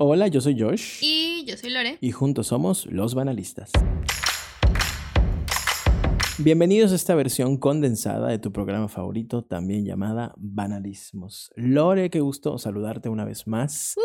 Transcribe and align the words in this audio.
Hola, 0.00 0.28
yo 0.28 0.40
soy 0.40 0.56
Josh. 0.56 0.98
Y 1.02 1.44
yo 1.44 1.56
soy 1.56 1.70
Lore. 1.70 1.98
Y 2.00 2.12
juntos 2.12 2.46
somos 2.46 2.86
los 2.86 3.16
banalistas. 3.16 3.72
Bienvenidos 6.38 6.92
a 6.92 6.94
esta 6.94 7.16
versión 7.16 7.56
condensada 7.56 8.28
de 8.28 8.38
tu 8.38 8.52
programa 8.52 8.86
favorito, 8.86 9.42
también 9.42 9.84
llamada 9.84 10.34
Banalismos. 10.36 11.50
Lore, 11.56 12.10
qué 12.10 12.20
gusto 12.20 12.58
saludarte 12.58 13.08
una 13.08 13.24
vez 13.24 13.48
más, 13.48 13.96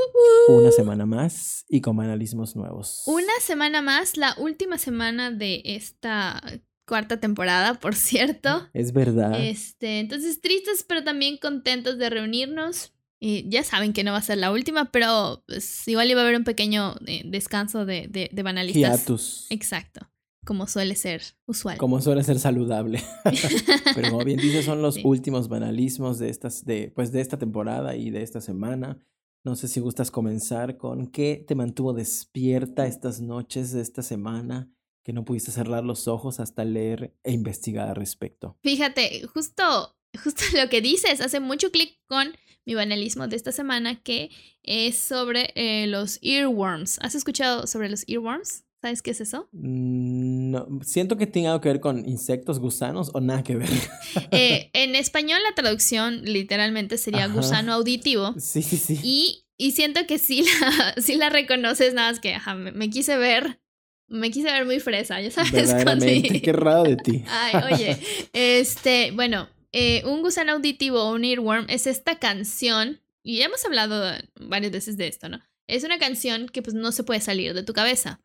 una 0.47 0.71
semana 0.71 1.05
más 1.05 1.63
y 1.69 1.81
con 1.81 1.95
banalismos 1.95 2.55
nuevos. 2.55 3.03
Una 3.05 3.39
semana 3.39 3.83
más, 3.83 4.17
la 4.17 4.33
última 4.39 4.79
semana 4.79 5.29
de 5.29 5.61
esta 5.63 6.41
cuarta 6.87 7.19
temporada, 7.19 7.75
por 7.75 7.93
cierto. 7.93 8.67
Es 8.73 8.93
verdad. 8.93 9.39
Este, 9.39 9.99
entonces 9.99 10.41
tristes, 10.41 10.83
pero 10.83 11.03
también 11.03 11.37
contentos 11.37 11.99
de 11.99 12.09
reunirnos. 12.09 12.92
Y 13.25 13.47
ya 13.47 13.63
saben 13.63 13.93
que 13.93 14.03
no 14.03 14.11
va 14.11 14.17
a 14.17 14.21
ser 14.21 14.37
la 14.37 14.51
última, 14.51 14.91
pero 14.91 15.45
pues, 15.47 15.87
igual 15.87 16.11
iba 16.11 16.19
a 16.19 16.25
haber 16.25 16.35
un 16.35 16.43
pequeño 16.43 16.95
eh, 17.07 17.21
descanso 17.23 17.85
de, 17.85 18.09
de, 18.09 18.29
de 18.29 18.43
banalistas. 18.43 18.99
Hiatus. 18.99 19.47
Exacto 19.49 20.09
como 20.45 20.67
suele 20.67 20.95
ser 20.95 21.21
usual. 21.45 21.77
Como 21.77 22.01
suele 22.01 22.21
ser 22.21 22.37
saludable. 22.37 23.01
Pero 23.95 24.09
como 24.09 24.25
bien 24.25 24.39
dices, 24.39 24.65
son 24.65 24.81
los 24.81 24.99
últimos 25.05 25.47
banalismos 25.47 26.19
de, 26.19 26.27
estas, 26.27 26.65
de, 26.65 26.91
pues 26.93 27.13
de 27.13 27.21
esta 27.21 27.37
temporada 27.37 27.95
y 27.95 28.09
de 28.09 28.23
esta 28.23 28.41
semana. 28.41 28.97
No 29.45 29.55
sé 29.55 29.69
si 29.69 29.79
gustas 29.79 30.11
comenzar 30.11 30.75
con 30.75 31.07
qué 31.07 31.43
te 31.47 31.55
mantuvo 31.55 31.93
despierta 31.93 32.87
estas 32.87 33.21
noches 33.21 33.71
de 33.71 33.81
esta 33.81 34.01
semana, 34.01 34.69
que 35.01 35.13
no 35.13 35.23
pudiste 35.23 35.51
cerrar 35.51 35.85
los 35.85 36.09
ojos 36.09 36.41
hasta 36.41 36.65
leer 36.65 37.15
e 37.23 37.31
investigar 37.31 37.87
al 37.87 37.95
respecto. 37.95 38.57
Fíjate, 38.63 39.25
justo, 39.33 39.95
justo 40.21 40.43
lo 40.61 40.69
que 40.69 40.81
dices, 40.81 41.21
hace 41.21 41.39
mucho 41.39 41.71
clic 41.71 41.99
con 42.07 42.33
mi 42.65 42.75
banalismo 42.75 43.27
de 43.27 43.35
esta 43.35 43.51
semana, 43.51 44.01
que 44.01 44.29
es 44.63 44.97
sobre 44.97 45.51
eh, 45.55 45.87
los 45.87 46.19
earworms. 46.21 46.99
¿Has 47.01 47.15
escuchado 47.15 47.67
sobre 47.67 47.89
los 47.89 48.07
earworms? 48.07 48.63
¿Sabes 48.83 49.01
qué 49.01 49.11
es 49.11 49.21
eso? 49.21 49.47
Mm, 49.53 50.51
no, 50.51 50.67
siento 50.83 51.17
que 51.17 51.25
tiene 51.25 51.47
algo 51.47 51.61
que 51.61 51.69
ver 51.69 51.79
con 51.79 52.05
insectos, 52.05 52.59
gusanos 52.59 53.11
o 53.13 53.21
nada 53.21 53.41
que 53.41 53.55
ver. 53.55 53.69
Eh, 54.31 54.69
en 54.73 54.95
español 54.95 55.39
la 55.41 55.55
traducción 55.55 56.23
literalmente 56.25 56.97
sería 56.97 57.27
gusano 57.27 57.73
auditivo. 57.73 58.35
Sí, 58.37 58.61
sí, 58.61 58.75
sí. 58.75 58.99
Y, 59.01 59.45
y, 59.57 59.71
siento 59.71 60.05
que 60.05 60.19
sí 60.19 60.43
la, 60.43 60.95
sí 61.01 61.15
la 61.15 61.29
reconoces, 61.29 61.93
nada 61.93 62.11
más 62.11 62.19
que 62.19 62.35
me, 62.73 62.89
quise 62.89 63.17
ver, 63.17 63.61
me 64.09 64.31
quise 64.31 64.51
ver 64.51 64.65
muy 64.65 64.81
fresa, 64.81 65.21
ya 65.21 65.31
sabes. 65.31 65.53
Verdaderamente, 65.53 66.41
qué 66.41 66.51
raro 66.51 66.83
de 66.83 66.97
ti. 66.97 67.23
Ay, 67.27 67.73
oye, 67.73 67.97
este, 68.33 69.11
bueno, 69.11 69.47
eh, 69.73 70.03
un 70.05 70.21
gusano 70.21 70.53
auditivo 70.53 71.01
o 71.01 71.13
un 71.13 71.25
earworm 71.25 71.65
es 71.67 71.87
esta 71.87 72.19
canción, 72.19 73.01
y 73.23 73.37
ya 73.37 73.45
hemos 73.45 73.65
hablado 73.65 74.15
varias 74.39 74.71
veces 74.71 74.97
de 74.97 75.07
esto, 75.07 75.29
¿no? 75.29 75.41
Es 75.67 75.83
una 75.83 75.97
canción 75.97 76.47
que 76.47 76.61
pues 76.61 76.75
no 76.75 76.91
se 76.91 77.03
puede 77.03 77.21
salir 77.21 77.53
de 77.53 77.63
tu 77.63 77.73
cabeza. 77.73 78.21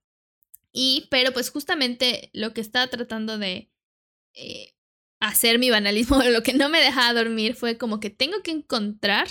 Y, 0.73 1.07
pero 1.11 1.33
pues 1.33 1.51
justamente 1.51 2.31
lo 2.35 2.53
que 2.53 2.61
estaba 2.61 2.87
tratando 2.89 3.39
de 3.39 3.71
eh, 4.35 4.75
hacer 5.21 5.59
mi 5.59 5.71
banalismo, 5.71 6.23
lo 6.23 6.43
que 6.43 6.53
no 6.53 6.69
me 6.69 6.81
dejaba 6.81 7.15
dormir 7.15 7.55
fue 7.55 7.79
como 7.79 7.99
que 7.99 8.11
tengo 8.11 8.43
que 8.43 8.51
encontrar, 8.51 9.29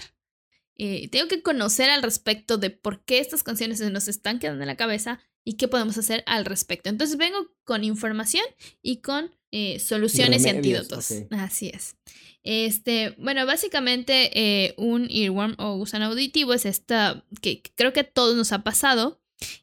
eh, 0.76 1.10
tengo 1.10 1.28
que 1.28 1.44
conocer 1.44 1.92
al 1.92 2.02
respecto 2.02 2.58
de 2.58 2.72
por 2.72 3.06
qué 3.06 3.20
estas 3.20 3.44
canciones 3.44 3.78
se 3.78 3.92
nos 3.92 4.08
están 4.08 4.40
quedando 4.40 4.64
en 4.64 4.68
la 4.68 4.78
cabeza 4.78 5.20
y 5.44 5.54
qué 5.54 5.68
podemos 5.68 5.98
hacer 6.00 6.24
al 6.26 6.46
respecto. 6.46 6.90
Entonces 6.90 7.18
vengo 7.18 7.52
con 7.64 7.84
información 7.84 8.46
y 8.82 9.02
con 9.02 9.37
eh, 9.52 9.80
soluciones 9.80 10.46
y 10.46 10.50
antídotos. 10.50 11.12
Así 11.32 11.72
es. 11.74 11.96
Este, 12.44 13.16
bueno, 13.18 13.46
básicamente 13.46 14.74
un 14.78 15.08
earworm 15.10 15.56
o 15.58 15.78
gusano 15.78 16.06
auditivo 16.06 16.54
es 16.54 16.66
esta 16.66 17.26
que 17.42 17.62
creo 17.76 17.92
que 17.92 18.02
a 18.02 18.10
todos 18.10 18.36
nos 18.38 18.54
ha 18.54 18.64
pasado, 18.64 19.22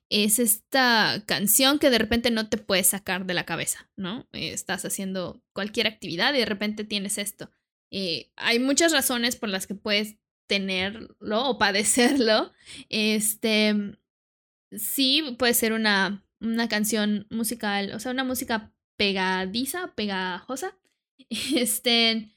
es 0.08 0.38
esta 0.38 1.22
canción 1.26 1.78
que 1.78 1.90
de 1.90 1.98
repente 1.98 2.30
no 2.30 2.48
te 2.48 2.58
puedes 2.58 2.88
sacar 2.88 3.26
de 3.26 3.34
la 3.34 3.44
cabeza, 3.44 3.90
¿no? 3.96 4.28
Eh, 4.32 4.52
estás 4.52 4.84
haciendo 4.84 5.42
cualquier 5.52 5.86
actividad 5.86 6.34
y 6.34 6.38
de 6.38 6.44
repente 6.44 6.84
tienes 6.84 7.18
esto. 7.18 7.50
Eh, 7.90 8.30
hay 8.36 8.58
muchas 8.58 8.92
razones 8.92 9.36
por 9.36 9.48
las 9.48 9.66
que 9.66 9.74
puedes 9.74 10.16
tenerlo 10.46 11.48
o 11.48 11.58
padecerlo. 11.58 12.52
Este, 12.88 13.74
sí, 14.70 15.36
puede 15.38 15.54
ser 15.54 15.72
una, 15.72 16.24
una 16.40 16.68
canción 16.68 17.26
musical, 17.30 17.92
o 17.94 18.00
sea, 18.00 18.12
una 18.12 18.24
música 18.24 18.72
pegadiza, 18.96 19.94
pegajosa. 19.94 20.76
Este, 21.56 22.34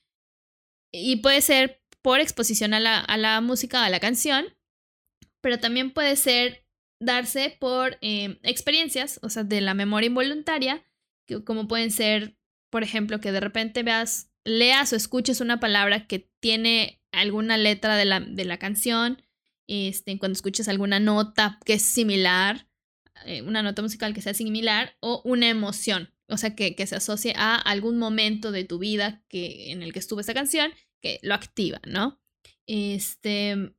y 0.91 1.17
puede 1.17 1.41
ser 1.41 1.81
por 2.01 2.19
exposición 2.19 2.73
a 2.73 2.79
la, 2.79 2.99
a 2.99 3.17
la 3.17 3.41
música, 3.41 3.83
a 3.83 3.89
la 3.89 3.99
canción, 3.99 4.45
pero 5.41 5.59
también 5.59 5.91
puede 5.91 6.15
ser 6.15 6.65
darse 6.99 7.55
por 7.59 7.97
em, 8.01 8.39
experiencias, 8.43 9.19
o 9.21 9.29
sea, 9.29 9.43
de 9.43 9.61
la 9.61 9.73
memoria 9.73 10.07
involuntaria, 10.07 10.83
que, 11.25 11.43
como 11.43 11.67
pueden 11.67 11.91
ser, 11.91 12.37
por 12.69 12.83
ejemplo, 12.83 13.19
que 13.19 13.31
de 13.31 13.39
repente 13.39 13.83
veas, 13.83 14.31
leas 14.45 14.93
o 14.93 14.95
escuches 14.95 15.41
una 15.41 15.59
palabra 15.59 16.07
que 16.07 16.31
tiene 16.39 17.01
alguna 17.11 17.57
letra 17.57 17.95
de 17.95 18.05
la, 18.05 18.19
de 18.19 18.45
la 18.45 18.57
canción, 18.57 19.21
este, 19.67 20.17
cuando 20.17 20.33
escuches 20.33 20.67
alguna 20.67 20.99
nota 20.99 21.59
que 21.65 21.73
es 21.73 21.83
similar, 21.83 22.67
eh, 23.25 23.41
una 23.41 23.61
nota 23.61 23.81
musical 23.81 24.13
que 24.13 24.21
sea 24.21 24.33
similar, 24.33 24.95
o 25.01 25.21
una 25.25 25.49
emoción, 25.49 26.13
o 26.27 26.37
sea, 26.37 26.55
que, 26.55 26.75
que 26.75 26.87
se 26.87 26.95
asocie 26.95 27.33
a 27.35 27.55
algún 27.55 27.97
momento 27.97 28.51
de 28.51 28.63
tu 28.63 28.79
vida 28.79 29.23
que, 29.29 29.71
en 29.71 29.81
el 29.81 29.93
que 29.93 29.99
estuvo 29.99 30.19
esa 30.19 30.33
canción, 30.33 30.71
que 31.01 31.19
lo 31.21 31.33
activa, 31.33 31.79
¿no? 31.85 32.19
Este, 32.65 33.73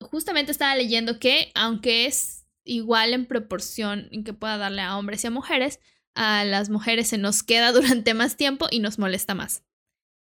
justamente 0.00 0.52
estaba 0.52 0.76
leyendo 0.76 1.18
que, 1.18 1.50
aunque 1.54 2.06
es 2.06 2.46
igual 2.64 3.14
en 3.14 3.26
proporción 3.26 4.08
en 4.10 4.24
que 4.24 4.32
pueda 4.32 4.58
darle 4.58 4.82
a 4.82 4.96
hombres 4.96 5.24
y 5.24 5.26
a 5.26 5.30
mujeres, 5.30 5.80
a 6.14 6.44
las 6.44 6.68
mujeres 6.70 7.08
se 7.08 7.18
nos 7.18 7.42
queda 7.42 7.72
durante 7.72 8.14
más 8.14 8.36
tiempo 8.36 8.66
y 8.70 8.80
nos 8.80 8.98
molesta 8.98 9.34
más. 9.34 9.62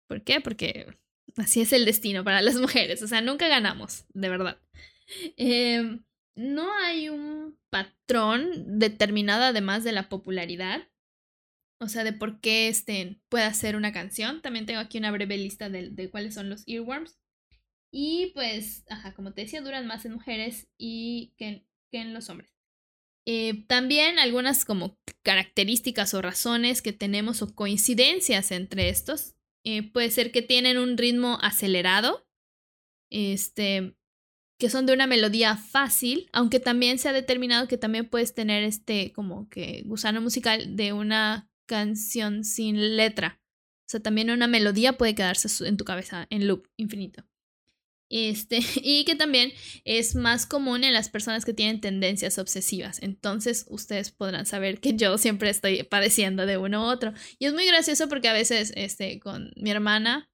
¿Por 0.09 0.23
qué? 0.23 0.41
Porque 0.41 0.99
así 1.37 1.61
es 1.61 1.73
el 1.73 1.85
destino 1.85 2.25
para 2.25 2.43
las 2.43 2.57
mujeres. 2.57 3.03
O 3.03 3.09
sea, 3.09 3.21
nunca 3.21 3.49
ganamos, 3.49 4.05
de 4.13 4.29
verdad. 4.29 4.61
Em, 5.37 6.05
no 6.35 6.73
hay 6.75 7.09
un 7.09 7.59
patrón 7.71 8.79
determinado 8.79 9.45
además 9.45 9.85
de 9.85 9.93
la 9.93 10.09
popularidad. 10.09 10.87
O 11.79 11.89
sea, 11.89 12.05
de 12.05 12.13
por 12.13 12.41
qué 12.41 12.69
este, 12.69 13.21
puede 13.29 13.45
hacer 13.45 13.77
una 13.77 13.93
canción. 13.93 14.41
También 14.43 14.67
tengo 14.67 14.81
aquí 14.81 14.99
una 14.99 15.11
breve 15.11 15.37
lista 15.37 15.69
de, 15.69 15.91
de 15.91 16.11
cuáles 16.11 16.35
son 16.35 16.49
los 16.49 16.63
earworms. 16.67 17.19
Y 17.91 18.33
pues, 18.35 18.85
ajá, 18.89 19.15
como 19.15 19.33
te 19.33 19.43
decía, 19.43 19.61
duran 19.61 19.87
más 19.87 20.05
en 20.05 20.13
mujeres 20.13 20.69
y 20.79 21.35
que, 21.37 21.67
que 21.91 22.01
en 22.01 22.15
los 22.15 22.29
hombres. 22.29 22.57
Eh, 23.27 23.65
también 23.67 24.21
algunas 24.21 24.65
como 24.65 24.99
características 25.23 26.15
o 26.15 26.23
razones 26.23 26.81
que 26.81 26.93
tenemos 26.93 27.43
o 27.43 27.55
coincidencias 27.55 28.53
entre 28.53 28.89
estos. 28.89 29.35
Eh, 29.65 29.83
puede 29.83 30.11
ser 30.11 30.31
que 30.31 30.43
tienen 30.43 30.79
un 30.79 30.97
ritmo 30.97 31.39
acelerado, 31.43 32.25
este, 33.11 33.97
que 34.61 34.71
son 34.71 34.87
de 34.87 34.93
una 34.93 35.09
melodía 35.09 35.57
fácil, 35.57 36.31
aunque 36.33 36.61
también 36.61 37.01
se 37.01 37.09
ha 37.09 37.13
determinado 37.13 37.67
que 37.67 37.77
también 37.77 38.09
puedes 38.09 38.33
tener 38.33 38.63
este 38.63 39.13
como 39.13 39.49
que 39.49 39.83
gusano 39.87 40.21
musical 40.21 40.77
de 40.77 40.93
una 40.93 41.51
canción 41.67 42.45
sin 42.45 42.97
letra. 42.97 43.41
O 43.87 43.89
sea, 43.89 44.01
también 44.01 44.31
una 44.31 44.47
melodía 44.47 44.97
puede 44.97 45.15
quedarse 45.15 45.49
en 45.67 45.77
tu 45.77 45.85
cabeza 45.85 46.27
en 46.31 46.49
loop 46.49 46.67
infinito. 46.77 47.25
Este, 48.09 48.61
y 48.83 49.05
que 49.05 49.15
también 49.15 49.53
es 49.85 50.15
más 50.15 50.47
común 50.47 50.85
en 50.85 50.93
las 50.93 51.09
personas 51.09 51.45
que 51.45 51.55
tienen 51.55 51.81
tendencias 51.81 52.39
obsesivas. 52.39 53.03
Entonces, 53.03 53.67
ustedes 53.69 54.11
podrán 54.11 54.47
saber 54.47 54.81
que 54.81 54.95
yo 54.97 55.19
siempre 55.19 55.51
estoy 55.51 55.83
padeciendo 55.85 56.47
de 56.47 56.57
uno 56.57 56.85
u 56.85 56.91
otro. 56.91 57.13
Y 57.39 57.47
es 57.47 57.55
muy 57.55 57.67
gracioso 57.67 58.09
porque 58.09 58.29
a 58.29 58.33
veces, 58.33 58.73
este, 58.77 59.21
con 59.21 59.53
mi 59.57 59.71
hermana, 59.71 60.31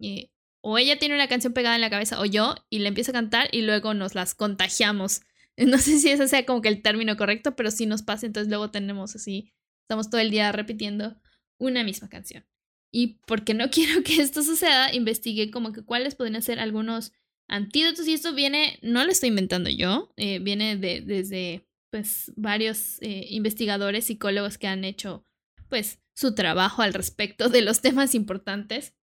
eh, 0.00 0.30
o 0.60 0.78
ella 0.78 0.98
tiene 0.98 1.14
una 1.14 1.28
canción 1.28 1.52
pegada 1.52 1.76
en 1.76 1.80
la 1.80 1.90
cabeza, 1.90 2.20
o 2.20 2.24
yo, 2.24 2.56
y 2.70 2.80
le 2.80 2.88
empiezo 2.88 3.12
a 3.12 3.14
cantar 3.14 3.48
y 3.52 3.62
luego 3.62 3.94
nos 3.94 4.14
las 4.14 4.34
contagiamos. 4.34 5.20
No 5.58 5.78
sé 5.78 5.98
si 6.00 6.10
ese 6.10 6.28
sea 6.28 6.44
como 6.44 6.60
que 6.60 6.68
el 6.68 6.82
término 6.82 7.16
correcto, 7.16 7.56
pero 7.56 7.70
sí 7.70 7.86
nos 7.86 8.02
pasa. 8.02 8.26
Entonces, 8.26 8.50
luego 8.50 8.70
tenemos 8.70 9.16
así, 9.16 9.54
estamos 9.86 10.10
todo 10.10 10.20
el 10.20 10.32
día 10.32 10.50
repitiendo 10.50 11.16
una 11.58 11.84
misma 11.84 12.08
canción. 12.08 12.44
Y 12.92 13.20
porque 13.26 13.54
no 13.54 13.70
quiero 13.70 14.02
que 14.02 14.20
esto 14.20 14.42
suceda, 14.42 14.92
investigué 14.92 15.50
como 15.50 15.72
que 15.72 15.84
cuáles 15.84 16.16
podrían 16.16 16.42
ser 16.42 16.58
algunos 16.58 17.12
antídotos. 17.48 18.08
Y 18.08 18.14
esto 18.14 18.34
viene, 18.34 18.78
no 18.82 19.04
lo 19.04 19.12
estoy 19.12 19.28
inventando 19.28 19.70
yo, 19.70 20.12
eh, 20.16 20.40
viene 20.40 20.76
de, 20.76 21.00
desde 21.00 21.68
pues 21.90 22.32
varios 22.36 23.00
eh, 23.00 23.26
investigadores, 23.30 24.06
psicólogos 24.06 24.58
que 24.58 24.66
han 24.66 24.84
hecho 24.84 25.24
pues 25.68 26.00
su 26.14 26.34
trabajo 26.34 26.82
al 26.82 26.94
respecto 26.94 27.48
de 27.48 27.62
los 27.62 27.80
temas 27.80 28.14
importantes. 28.14 28.94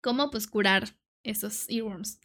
Cómo 0.00 0.30
pues 0.30 0.46
curar 0.46 0.96
esos 1.24 1.68
earworms. 1.68 2.20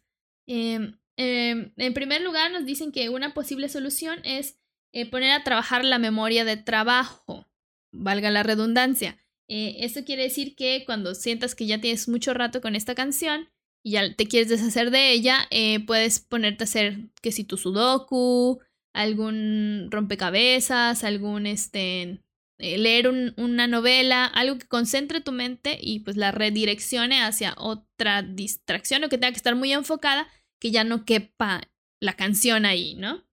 Em, 0.46 0.98
en 1.16 1.94
primer 1.94 2.22
lugar, 2.22 2.52
nos 2.52 2.64
dicen 2.64 2.92
que 2.92 3.08
una 3.08 3.34
posible 3.34 3.68
solución 3.68 4.20
es 4.24 4.56
eh, 4.92 5.10
poner 5.10 5.32
a 5.32 5.42
trabajar 5.42 5.84
la 5.84 5.98
memoria 5.98 6.44
de 6.44 6.56
trabajo, 6.56 7.48
valga 7.92 8.30
la 8.30 8.42
redundancia. 8.42 9.18
Eh, 9.48 9.84
esto 9.84 10.04
quiere 10.04 10.24
decir 10.24 10.56
que 10.56 10.82
cuando 10.86 11.14
sientas 11.14 11.54
que 11.54 11.66
ya 11.66 11.80
tienes 11.80 12.08
mucho 12.08 12.34
rato 12.34 12.60
con 12.60 12.74
esta 12.74 12.94
canción, 12.94 13.48
y 13.84 13.92
ya 13.92 14.14
te 14.14 14.26
quieres 14.26 14.48
deshacer 14.48 14.90
de 14.90 15.12
ella, 15.12 15.48
eh, 15.50 15.84
puedes 15.84 16.20
ponerte 16.20 16.64
a 16.64 16.66
hacer 16.66 17.10
que 17.20 17.32
si 17.32 17.44
tu 17.44 17.56
sudoku, 17.56 18.60
algún 18.92 19.88
rompecabezas, 19.90 21.02
algún 21.02 21.46
este 21.46 22.20
eh, 22.58 22.78
leer 22.78 23.08
una 23.36 23.66
novela, 23.66 24.24
algo 24.26 24.58
que 24.58 24.68
concentre 24.68 25.20
tu 25.20 25.32
mente 25.32 25.78
y 25.80 26.00
pues 26.00 26.16
la 26.16 26.30
redireccione 26.30 27.22
hacia 27.22 27.54
otra 27.58 28.22
distracción 28.22 29.02
o 29.02 29.08
que 29.08 29.18
tenga 29.18 29.32
que 29.32 29.38
estar 29.38 29.56
muy 29.56 29.72
enfocada, 29.72 30.28
que 30.60 30.70
ya 30.70 30.84
no 30.84 31.04
quepa 31.04 31.62
la 32.00 32.14
canción 32.14 32.64
ahí, 32.64 32.94
¿no? 32.94 33.24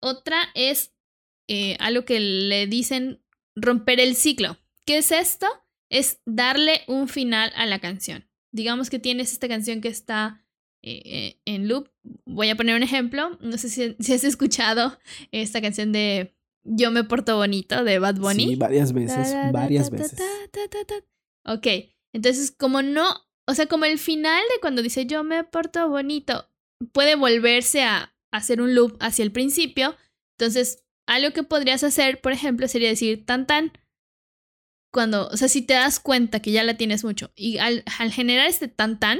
Otra 0.00 0.50
es 0.54 0.93
algo 1.78 2.04
que 2.04 2.20
le 2.20 2.66
dicen 2.66 3.22
romper 3.54 4.00
el 4.00 4.16
ciclo. 4.16 4.56
¿Qué 4.86 4.98
es 4.98 5.12
esto? 5.12 5.46
Es 5.90 6.20
darle 6.26 6.82
un 6.86 7.08
final 7.08 7.52
a 7.56 7.66
la 7.66 7.78
canción 7.78 8.26
digamos 8.54 8.88
que 8.88 9.00
tienes 9.00 9.32
esta 9.32 9.48
canción 9.48 9.80
que 9.80 9.88
está 9.88 10.46
eh, 10.80 11.02
eh, 11.04 11.40
en 11.44 11.66
loop. 11.66 11.90
Voy 12.24 12.48
a 12.50 12.56
poner 12.56 12.76
un 12.76 12.84
ejemplo. 12.84 13.36
No 13.40 13.58
sé 13.58 13.68
si, 13.68 13.96
has 14.14 14.24
escuchado 14.24 14.96
esta 15.32 15.60
canción 15.60 15.90
de 15.90 16.36
Yo 16.62 16.92
me 16.92 17.02
porto 17.02 17.36
bonito 17.36 17.82
de 17.82 17.98
Bad 17.98 18.16
Bunny. 18.16 18.50
Sí, 18.50 18.56
varias 18.56 18.92
veces, 18.92 19.34
varias 19.52 19.90
veces. 19.90 20.14
Ok, 21.44 21.66
entonces 22.12 22.52
como 22.52 22.80
no, 22.80 23.06
o 23.46 23.54
sea, 23.54 23.66
como 23.66 23.86
el 23.86 23.98
final 23.98 24.42
de 24.54 24.60
cuando 24.60 24.82
dice 24.82 25.04
Yo 25.04 25.24
me 25.24 25.42
porto 25.42 25.88
bonito 25.88 26.48
puede 26.92 27.16
volverse 27.16 27.82
a 27.82 28.14
hacer 28.30 28.62
un 28.62 28.74
loop 28.74 28.96
hacia 29.00 29.24
el 29.24 29.32
principio. 29.32 29.96
Entonces, 30.38 30.83
algo 31.06 31.32
que 31.32 31.42
podrías 31.42 31.84
hacer, 31.84 32.20
por 32.20 32.32
ejemplo, 32.32 32.68
sería 32.68 32.88
decir 32.88 33.24
tan 33.24 33.46
tan 33.46 33.72
cuando, 34.94 35.26
o 35.26 35.36
sea, 35.36 35.48
si 35.48 35.60
te 35.60 35.74
das 35.74 35.98
cuenta 35.98 36.40
que 36.40 36.52
ya 36.52 36.62
la 36.62 36.76
tienes 36.76 37.02
mucho 37.02 37.32
y 37.34 37.58
al, 37.58 37.82
generar 38.12 38.46
este 38.46 38.68
tan 38.68 39.00
tan, 39.00 39.18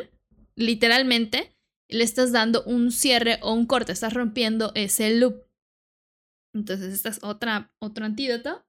literalmente 0.55 1.53
le 1.89 2.05
estás 2.05 2.31
dando 2.31 2.63
un 2.65 2.93
cierre 2.93 3.39
o 3.43 3.53
un 3.53 3.67
corte, 3.67 3.93
estás 3.93 4.15
rompiendo 4.15 4.71
ese 4.75 5.17
loop. 5.17 5.45
Entonces, 6.55 6.95
esta 6.95 7.09
es 7.09 7.19
otra, 7.23 7.75
otro 7.81 8.05
antídoto. 8.05 8.65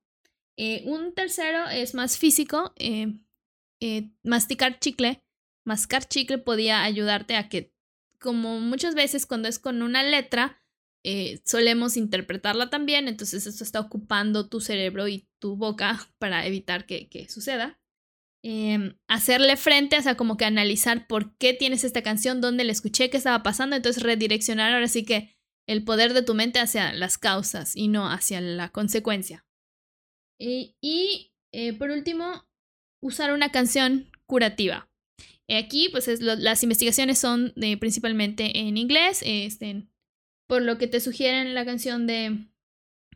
Eh, 0.58 0.82
un 0.86 1.14
tercero 1.14 1.70
es 1.70 1.94
más 1.94 2.18
físico. 2.18 2.74
Eh, 2.78 3.20
eh, 3.80 4.10
masticar 4.24 4.80
chicle. 4.80 5.24
Mascar 5.64 6.08
chicle 6.08 6.40
podía 6.40 6.84
ayudarte 6.84 7.36
a 7.36 7.50
que, 7.50 7.72
como 8.20 8.60
muchas 8.60 8.96
veces 8.96 9.28
cuando 9.28 9.48
es 9.48 9.60
con 9.60 9.84
una 9.84 10.02
letra, 10.02 10.65
eh, 11.07 11.40
solemos 11.46 11.98
interpretarla 11.98 12.72
también, 12.72 13.07
entonces 13.07 13.46
esto 13.46 13.63
está 13.63 13.80
ocupando 13.80 14.50
tu 14.50 14.60
cerebro 14.60 15.07
y 15.07 15.28
tu 15.40 15.56
boca 15.56 16.10
para 16.18 16.48
evitar 16.48 16.88
que, 16.88 17.28
suceda. 17.30 17.80
Em, 18.44 18.98
hacerle 19.07 19.56
frente, 19.56 20.00
o 20.00 20.02
sea, 20.02 20.18
como 20.18 20.36
que 20.36 20.46
analizar 20.46 21.06
por 21.06 21.38
qué 21.38 21.54
tienes 21.54 21.84
esta 21.84 22.02
canción, 22.02 22.42
dónde 22.42 22.63
la 22.63 22.72
escuché, 22.72 23.12
qué 23.12 23.18
estaba 23.18 23.44
pasando, 23.44 23.75
entonces 23.75 24.02
redireccionar 24.02 24.74
ahora 24.74 24.88
sí 24.88 25.06
que 25.06 25.36
el 25.68 25.84
poder 25.84 26.13
de 26.16 26.24
tu 26.24 26.34
mente 26.34 26.60
hacia 26.60 26.92
las 26.92 27.19
causas 27.19 27.75
y 27.75 27.88
no 27.88 28.10
hacia 28.10 28.42
la 28.42 28.69
consecuencia. 28.69 29.46
y 30.40 31.34
eh, 31.54 31.74
por 31.74 31.92
último, 31.92 32.48
usar 33.00 33.31
una 33.31 33.52
canción 33.52 34.10
curativa. 34.25 34.90
Aquí, 35.48 35.90
pues 35.90 36.19
las 36.19 36.63
investigaciones 36.63 37.19
son 37.19 37.54
principalmente 37.80 38.57
en 38.57 38.78
inglés, 38.78 39.22
este, 39.24 39.88
por 40.47 40.62
lo 40.62 40.77
que 40.77 40.88
te 40.88 41.00
sugieren 41.00 41.53
la 41.53 41.65
canción 41.65 42.07
de 42.07 42.47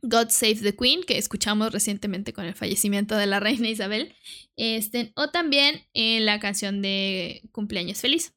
God 0.02 0.30
Save 0.30 0.56
the 0.56 0.76
Queen, 0.76 1.04
que 1.04 1.18
escuchamos 1.18 1.72
recientemente 1.72 2.34
con 2.34 2.46
el 2.46 2.56
fallecimiento 2.56 3.18
de 3.18 3.28
la 3.28 3.40
reina 3.40 3.70
Isabel, 3.70 4.16
este, 4.56 5.12
o 5.16 5.30
también 5.30 5.88
en 5.94 6.26
la 6.26 6.40
canción 6.40 6.82
de 6.82 7.42
Cumpleaños 7.52 8.00
Feliz. 8.00 8.34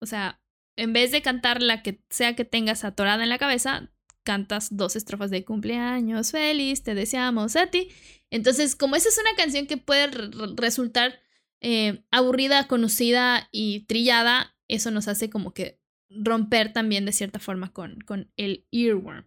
O 0.00 0.06
sea, 0.06 0.40
en 0.76 0.92
vez 0.92 1.10
de 1.10 1.22
cantar 1.22 1.62
la 1.62 1.82
que 1.82 2.02
sea 2.10 2.36
que 2.36 2.44
tengas 2.44 2.84
atorada 2.84 3.22
en 3.22 3.28
la 3.28 3.38
cabeza, 3.38 3.90
cantas 4.24 4.68
dos 4.70 4.96
estrofas 4.96 5.30
de 5.30 5.44
Cumpleaños 5.44 6.32
Feliz, 6.32 6.82
te 6.82 6.94
deseamos 6.94 7.56
a 7.56 7.68
ti. 7.68 7.88
Entonces, 8.30 8.76
como 8.76 8.96
esa 8.96 9.08
es 9.08 9.18
una 9.18 9.34
canción 9.36 9.66
que 9.66 9.76
puede 9.76 10.08
resultar 10.56 11.20
eh, 11.60 12.04
aburrida, 12.10 12.68
conocida 12.68 13.48
y 13.50 13.86
trillada, 13.86 14.56
eso 14.68 14.90
nos 14.90 15.08
hace 15.08 15.30
como 15.30 15.54
que 15.54 15.80
romper 16.10 16.72
también 16.72 17.04
de 17.04 17.12
cierta 17.12 17.38
forma 17.38 17.72
con, 17.72 18.00
con 18.00 18.30
el 18.36 18.66
earworm. 18.72 19.26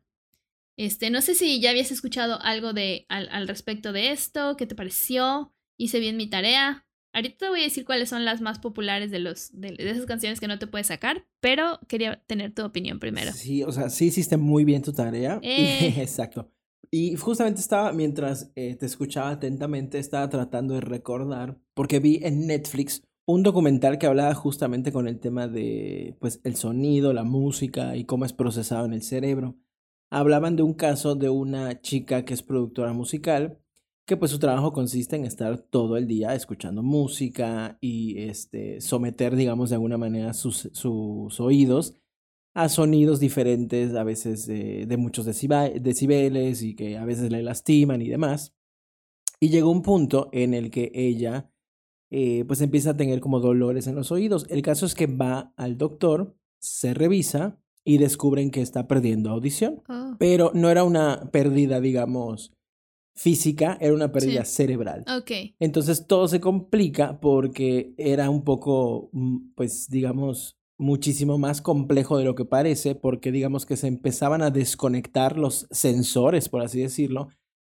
Este, 0.77 1.09
no 1.09 1.21
sé 1.21 1.35
si 1.35 1.59
ya 1.59 1.69
habías 1.69 1.91
escuchado 1.91 2.41
algo 2.41 2.73
de, 2.73 3.05
al, 3.09 3.47
respecto 3.47 3.93
de 3.93 4.11
esto, 4.11 4.55
qué 4.57 4.65
te 4.65 4.75
pareció, 4.75 5.53
hice 5.77 5.99
bien 5.99 6.17
mi 6.17 6.27
tarea. 6.29 6.87
Ahorita 7.13 7.37
te 7.37 7.49
voy 7.49 7.59
a 7.59 7.63
decir 7.65 7.83
cuáles 7.83 8.09
son 8.09 8.23
las 8.23 8.39
más 8.41 8.59
populares 8.59 9.11
de, 9.11 9.19
los, 9.19 9.51
de, 9.53 9.75
esas 9.77 10.05
canciones 10.05 10.39
que 10.39 10.47
no 10.47 10.59
te 10.59 10.67
puedes 10.67 10.87
sacar, 10.87 11.27
pero 11.41 11.79
quería 11.87 12.23
tener 12.25 12.55
tu 12.55 12.63
opinión 12.63 12.99
primero. 12.99 13.33
Sí, 13.33 13.63
o 13.63 13.71
sea, 13.71 13.89
sí 13.89 14.05
hiciste 14.05 14.37
muy 14.37 14.63
bien 14.63 14.81
tu 14.81 14.93
tarea. 14.93 15.39
Eh. 15.43 15.93
exacto. 15.97 16.49
Y 16.89 17.15
justamente 17.15 17.61
estaba, 17.61 17.93
mientras 17.93 18.51
eh, 18.55 18.75
te 18.75 18.85
escuchaba 18.85 19.29
atentamente, 19.29 19.99
estaba 19.99 20.29
tratando 20.29 20.73
de 20.73 20.81
recordar, 20.81 21.57
porque 21.73 21.99
vi 21.99 22.19
en 22.23 22.47
Netflix 22.47 23.03
un 23.31 23.43
documental 23.43 23.97
que 23.97 24.07
hablaba 24.07 24.33
justamente 24.33 24.91
con 24.91 25.07
el 25.07 25.19
tema 25.19 25.47
de 25.47 26.17
pues 26.19 26.41
el 26.43 26.55
sonido, 26.55 27.13
la 27.13 27.23
música 27.23 27.95
y 27.95 28.05
cómo 28.05 28.25
es 28.25 28.33
procesado 28.33 28.85
en 28.85 28.93
el 28.93 29.03
cerebro. 29.03 29.57
Hablaban 30.09 30.55
de 30.55 30.63
un 30.63 30.73
caso 30.73 31.15
de 31.15 31.29
una 31.29 31.81
chica 31.81 32.25
que 32.25 32.33
es 32.33 32.43
productora 32.43 32.93
musical, 32.93 33.59
que 34.05 34.17
pues 34.17 34.31
su 34.31 34.39
trabajo 34.39 34.73
consiste 34.73 35.15
en 35.15 35.25
estar 35.25 35.57
todo 35.59 35.97
el 35.97 36.07
día 36.07 36.35
escuchando 36.35 36.83
música 36.83 37.77
y 37.79 38.19
este 38.19 38.81
someter, 38.81 39.35
digamos, 39.35 39.69
de 39.69 39.75
alguna 39.75 39.97
manera 39.97 40.33
sus, 40.33 40.69
sus 40.73 41.39
oídos 41.39 41.97
a 42.53 42.67
sonidos 42.67 43.19
diferentes, 43.19 43.95
a 43.95 44.03
veces 44.03 44.45
de, 44.47 44.85
de 44.85 44.97
muchos 44.97 45.25
decibeles 45.25 46.63
y 46.63 46.75
que 46.75 46.97
a 46.97 47.05
veces 47.05 47.31
le 47.31 47.43
lastiman 47.43 48.01
y 48.01 48.09
demás. 48.09 48.53
Y 49.39 49.49
llegó 49.49 49.71
un 49.71 49.81
punto 49.81 50.29
en 50.33 50.53
el 50.53 50.69
que 50.69 50.91
ella 50.93 51.50
eh, 52.11 52.43
pues 52.45 52.59
empieza 52.61 52.91
a 52.91 52.97
tener 52.97 53.21
como 53.21 53.39
dolores 53.39 53.87
en 53.87 53.95
los 53.95 54.11
oídos. 54.11 54.45
El 54.49 54.61
caso 54.61 54.85
es 54.85 54.93
que 54.93 55.07
va 55.07 55.53
al 55.55 55.77
doctor, 55.77 56.35
se 56.59 56.93
revisa 56.93 57.57
y 57.85 57.97
descubren 57.97 58.51
que 58.51 58.61
está 58.61 58.87
perdiendo 58.87 59.29
audición. 59.29 59.81
Oh. 59.87 60.15
Pero 60.19 60.51
no 60.53 60.69
era 60.69 60.83
una 60.83 61.31
pérdida, 61.31 61.79
digamos, 61.79 62.53
física, 63.15 63.77
era 63.79 63.93
una 63.93 64.11
pérdida 64.11 64.45
cerebral. 64.45 65.05
Ok. 65.17 65.31
Entonces 65.59 66.05
todo 66.05 66.27
se 66.27 66.41
complica 66.41 67.19
porque 67.19 67.93
era 67.97 68.29
un 68.29 68.43
poco, 68.43 69.09
mm, 69.13 69.53
pues 69.55 69.89
digamos, 69.89 70.57
muchísimo 70.77 71.37
más 71.37 71.61
complejo 71.61 72.17
de 72.17 72.25
lo 72.25 72.35
que 72.35 72.43
parece, 72.43 72.95
porque 72.95 73.31
digamos 73.31 73.65
que 73.65 73.77
se 73.77 73.87
empezaban 73.87 74.41
a 74.41 74.49
desconectar 74.49 75.37
los 75.37 75.67
sensores, 75.71 76.49
por 76.49 76.61
así 76.61 76.81
decirlo, 76.81 77.29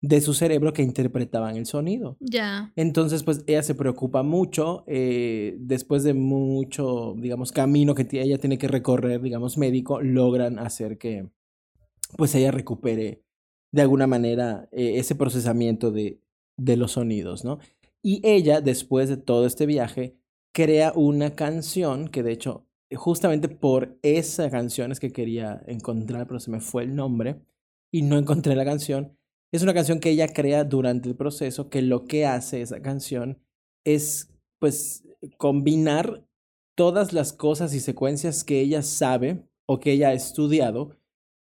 de 0.04 0.20
su 0.20 0.34
cerebro 0.34 0.74
que 0.74 0.82
interpretaban 0.82 1.56
el 1.56 1.64
sonido. 1.64 2.18
Ya. 2.20 2.74
Entonces, 2.76 3.22
pues 3.22 3.42
ella 3.46 3.62
se 3.62 3.74
preocupa 3.74 4.22
mucho, 4.22 4.84
eh, 4.86 5.56
después 5.58 6.02
de 6.02 6.12
mucho, 6.12 7.14
digamos, 7.16 7.52
camino 7.52 7.94
que 7.94 8.06
ella 8.20 8.36
tiene 8.36 8.58
que 8.58 8.68
recorrer, 8.68 9.22
digamos, 9.22 9.56
médico, 9.56 10.02
logran 10.02 10.58
hacer 10.58 10.98
que, 10.98 11.30
pues 12.18 12.34
ella 12.34 12.50
recupere 12.50 13.24
de 13.72 13.80
alguna 13.80 14.06
manera 14.06 14.68
eh, 14.72 14.98
ese 14.98 15.14
procesamiento 15.14 15.90
de, 15.90 16.20
de 16.58 16.76
los 16.76 16.92
sonidos, 16.92 17.42
¿no? 17.42 17.58
Y 18.02 18.20
ella, 18.24 18.60
después 18.60 19.08
de 19.08 19.16
todo 19.16 19.46
este 19.46 19.64
viaje, 19.64 20.18
crea 20.52 20.92
una 20.94 21.34
canción 21.34 22.08
que 22.08 22.22
de 22.22 22.32
hecho, 22.32 22.66
justamente 22.94 23.48
por 23.48 23.98
esa 24.02 24.50
canción 24.50 24.92
es 24.92 25.00
que 25.00 25.12
quería 25.12 25.62
encontrar, 25.66 26.26
pero 26.26 26.40
se 26.40 26.50
me 26.50 26.60
fue 26.60 26.82
el 26.82 26.94
nombre 26.94 27.40
y 27.90 28.02
no 28.02 28.18
encontré 28.18 28.54
la 28.54 28.66
canción 28.66 29.16
es 29.54 29.62
una 29.62 29.72
canción 29.72 30.00
que 30.00 30.10
ella 30.10 30.26
crea 30.26 30.64
durante 30.64 31.08
el 31.08 31.14
proceso, 31.14 31.70
que 31.70 31.80
lo 31.80 32.06
que 32.06 32.26
hace 32.26 32.60
esa 32.60 32.82
canción 32.82 33.38
es, 33.84 34.28
pues, 34.58 35.04
combinar 35.36 36.26
todas 36.74 37.12
las 37.12 37.32
cosas 37.32 37.72
y 37.72 37.78
secuencias 37.78 38.42
que 38.42 38.58
ella 38.60 38.82
sabe 38.82 39.46
o 39.66 39.78
que 39.78 39.92
ella 39.92 40.08
ha 40.08 40.12
estudiado 40.12 40.96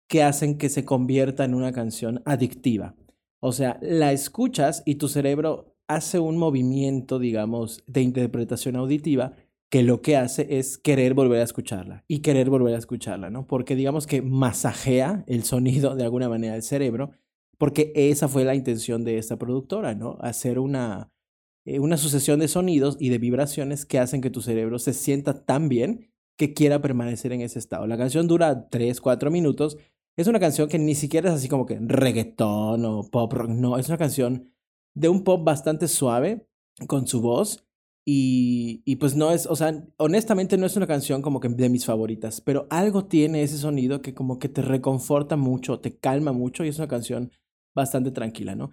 que 0.09 0.25
hacen 0.25 0.59
que 0.59 0.69
se 0.69 0.85
convierta 0.85 1.45
en 1.45 1.55
una 1.55 1.71
canción 1.71 2.23
adictiva. 2.25 2.97
O 3.39 3.53
sea, 3.53 3.79
la 3.81 4.11
escuchas 4.11 4.83
y 4.85 4.97
tu 4.97 5.07
cerebro 5.07 5.77
hace 5.87 6.19
un 6.19 6.39
movimiento, 6.39 7.21
digamos, 7.21 7.85
de 7.87 8.03
interpretación 8.03 8.75
auditiva 8.75 9.37
que 9.71 9.85
lo 9.85 10.03
que 10.03 10.17
hace 10.17 10.59
es 10.59 10.77
querer 10.77 11.15
volver 11.15 11.41
a 11.41 11.45
escucharla 11.45 12.05
y 12.09 12.19
querer 12.19 12.51
volver 12.51 12.75
a 12.75 12.79
escucharla, 12.79 13.31
¿no? 13.31 13.47
Porque 13.47 13.77
digamos 13.77 14.09
que 14.09 14.23
masajea 14.23 15.23
el 15.29 15.45
sonido 15.45 15.95
de 15.95 16.03
alguna 16.03 16.29
manera 16.29 16.55
del 16.55 16.65
cerebro 16.65 17.13
porque 17.63 17.93
esa 17.95 18.27
fue 18.27 18.43
la 18.43 18.57
intención 18.57 19.05
de 19.05 19.19
esta 19.19 19.37
productora, 19.37 19.95
¿no? 19.95 20.19
Hacer 20.21 20.59
una, 20.59 21.13
eh, 21.65 21.79
una 21.79 21.97
sucesión 21.97 22.41
de 22.41 22.49
sonidos 22.49 22.97
y 22.99 23.09
de 23.09 23.19
vibraciones 23.19 23.87
que 23.87 24.01
hacen 24.01 24.21
que 24.21 24.31
tu 24.31 24.41
cerebro 24.43 24.81
se 24.81 24.93
sienta 24.93 25.45
tan 25.45 25.69
bien 25.69 26.11
que 26.37 26.55
quiera 26.55 26.83
permanecer 26.83 27.33
en 27.33 27.41
ese 27.41 27.61
estado. 27.61 27.87
La 27.87 27.97
canción 27.97 28.27
dura 28.27 28.69
3, 28.69 29.01
4 29.01 29.31
minutos. 29.31 29.79
Es 30.17 30.27
una 30.27 30.41
canción 30.41 30.69
que 30.69 30.81
ni 30.81 30.97
siquiera 30.97 31.29
es 31.29 31.37
así 31.37 31.49
como 31.49 31.65
que 31.65 31.79
reggaetón 31.81 32.85
o 32.85 33.09
pop 33.09 33.33
rock, 33.33 33.51
no, 33.51 33.79
es 33.79 33.87
una 33.87 33.97
canción 33.97 34.53
de 34.95 35.09
un 35.09 35.23
pop 35.23 35.45
bastante 35.45 35.87
suave 35.87 36.49
con 36.89 37.07
su 37.07 37.21
voz 37.21 37.65
Y, 38.05 38.83
y, 38.85 38.97
pues 38.97 39.15
no 39.15 39.31
es, 39.31 39.47
o 39.47 39.55
sea, 39.55 39.87
honestamente 39.99 40.59
no 40.59 40.67
es 40.67 40.77
una 40.77 40.89
canción 40.89 41.23
como 41.23 41.39
que 41.39 41.49
de 41.49 41.69
mis 41.69 41.87
favoritas, 41.87 42.41
pero 42.41 42.67
algo 42.71 43.05
tiene 43.05 43.45
ese 43.45 43.57
sonido 43.57 44.03
que 44.03 44.15
como 44.15 44.41
que 44.41 44.49
te 44.49 44.63
reconforta 44.63 45.37
mucho, 45.37 45.79
te 45.79 45.97
calma 45.97 46.33
mucho 46.33 46.65
y 46.65 46.69
es 46.69 46.79
una 46.79 46.89
canción 46.89 47.31
bastante 47.75 48.11
tranquila, 48.11 48.55
¿no? 48.55 48.71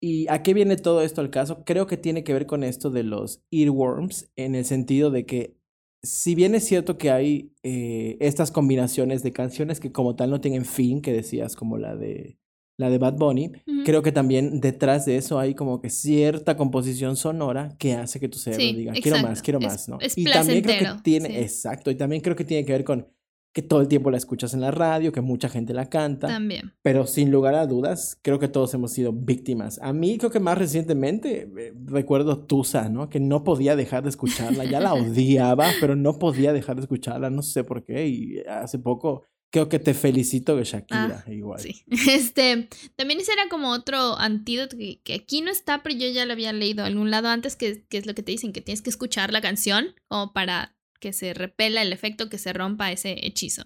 ¿Y 0.00 0.26
a 0.28 0.42
qué 0.42 0.52
viene 0.52 0.76
todo 0.76 1.02
esto 1.02 1.20
al 1.20 1.30
caso? 1.30 1.62
Creo 1.64 1.86
que 1.86 1.96
tiene 1.96 2.24
que 2.24 2.32
ver 2.32 2.46
con 2.46 2.64
esto 2.64 2.90
de 2.90 3.04
los 3.04 3.42
earworms, 3.50 4.32
en 4.36 4.54
el 4.54 4.64
sentido 4.64 5.10
de 5.10 5.26
que 5.26 5.56
si 6.02 6.34
bien 6.34 6.54
es 6.54 6.64
cierto 6.64 6.98
que 6.98 7.10
hay 7.10 7.52
eh, 7.62 8.16
estas 8.20 8.50
combinaciones 8.50 9.22
de 9.22 9.32
canciones 9.32 9.78
que 9.78 9.92
como 9.92 10.16
tal 10.16 10.30
no 10.30 10.40
tienen 10.40 10.64
fin, 10.64 11.00
que 11.00 11.12
decías 11.12 11.54
como 11.54 11.78
la 11.78 11.94
de 11.94 12.38
la 12.78 12.90
de 12.90 12.98
Bad 12.98 13.14
Bunny, 13.14 13.52
creo 13.84 14.02
que 14.02 14.10
también 14.10 14.60
detrás 14.60 15.04
de 15.04 15.16
eso 15.16 15.38
hay 15.38 15.54
como 15.54 15.80
que 15.80 15.90
cierta 15.90 16.56
composición 16.56 17.16
sonora 17.16 17.76
que 17.78 17.94
hace 17.94 18.18
que 18.18 18.28
tu 18.28 18.38
cerebro 18.38 18.76
diga, 18.76 18.92
quiero 18.94 19.18
más, 19.22 19.42
quiero 19.42 19.60
más, 19.60 19.88
¿no? 19.88 19.98
y 20.16 20.24
también 20.24 20.62
creo 20.62 20.96
que 20.96 21.02
tiene, 21.02 21.42
exacto, 21.42 21.90
y 21.90 21.94
también 21.94 22.22
creo 22.22 22.34
que 22.34 22.44
tiene 22.44 22.64
que 22.64 22.72
ver 22.72 22.82
con 22.82 23.06
que 23.52 23.62
todo 23.62 23.80
el 23.80 23.88
tiempo 23.88 24.10
la 24.10 24.16
escuchas 24.16 24.54
en 24.54 24.60
la 24.60 24.70
radio, 24.70 25.12
que 25.12 25.20
mucha 25.20 25.48
gente 25.48 25.74
la 25.74 25.90
canta. 25.90 26.26
También. 26.26 26.72
Pero 26.82 27.06
sin 27.06 27.30
lugar 27.30 27.54
a 27.54 27.66
dudas, 27.66 28.18
creo 28.22 28.38
que 28.38 28.48
todos 28.48 28.72
hemos 28.74 28.92
sido 28.92 29.12
víctimas. 29.12 29.78
A 29.82 29.92
mí 29.92 30.16
creo 30.18 30.30
que 30.30 30.40
más 30.40 30.56
recientemente 30.56 31.50
eh, 31.56 31.74
recuerdo 31.84 32.46
Tusa, 32.46 32.88
¿no? 32.88 33.08
Que 33.08 33.20
no 33.20 33.44
podía 33.44 33.76
dejar 33.76 34.02
de 34.02 34.10
escucharla, 34.10 34.64
ya 34.64 34.80
la 34.80 34.94
odiaba, 34.94 35.68
pero 35.80 35.96
no 35.96 36.18
podía 36.18 36.52
dejar 36.52 36.76
de 36.76 36.82
escucharla, 36.82 37.28
no 37.30 37.42
sé 37.42 37.62
por 37.62 37.84
qué. 37.84 38.06
Y 38.06 38.38
hace 38.48 38.78
poco 38.78 39.24
creo 39.52 39.68
que 39.68 39.78
te 39.78 39.92
felicito 39.92 40.56
de 40.56 40.64
Shakira, 40.64 41.24
ah, 41.26 41.30
igual. 41.30 41.60
Sí. 41.60 41.84
Este, 42.08 42.68
también 42.96 43.20
ese 43.20 43.32
era 43.32 43.48
como 43.50 43.70
otro 43.70 44.18
antídoto 44.18 44.76
que, 44.78 45.00
que, 45.02 45.14
aquí 45.14 45.42
no 45.42 45.50
está, 45.50 45.82
pero 45.82 45.94
yo 45.94 46.08
ya 46.08 46.24
lo 46.24 46.32
había 46.32 46.52
leído 46.52 46.84
algún 46.84 47.10
lado 47.10 47.28
antes, 47.28 47.54
que, 47.54 47.84
que 47.88 47.98
es 47.98 48.06
lo 48.06 48.14
que 48.14 48.22
te 48.22 48.32
dicen, 48.32 48.52
que 48.52 48.62
tienes 48.62 48.80
que 48.80 48.90
escuchar 48.90 49.30
la 49.30 49.42
canción 49.42 49.94
como 50.08 50.32
para 50.32 50.74
que 51.02 51.12
se 51.12 51.34
repela 51.34 51.82
el 51.82 51.92
efecto, 51.92 52.30
que 52.30 52.38
se 52.38 52.52
rompa 52.52 52.92
ese 52.92 53.16
hechizo. 53.26 53.64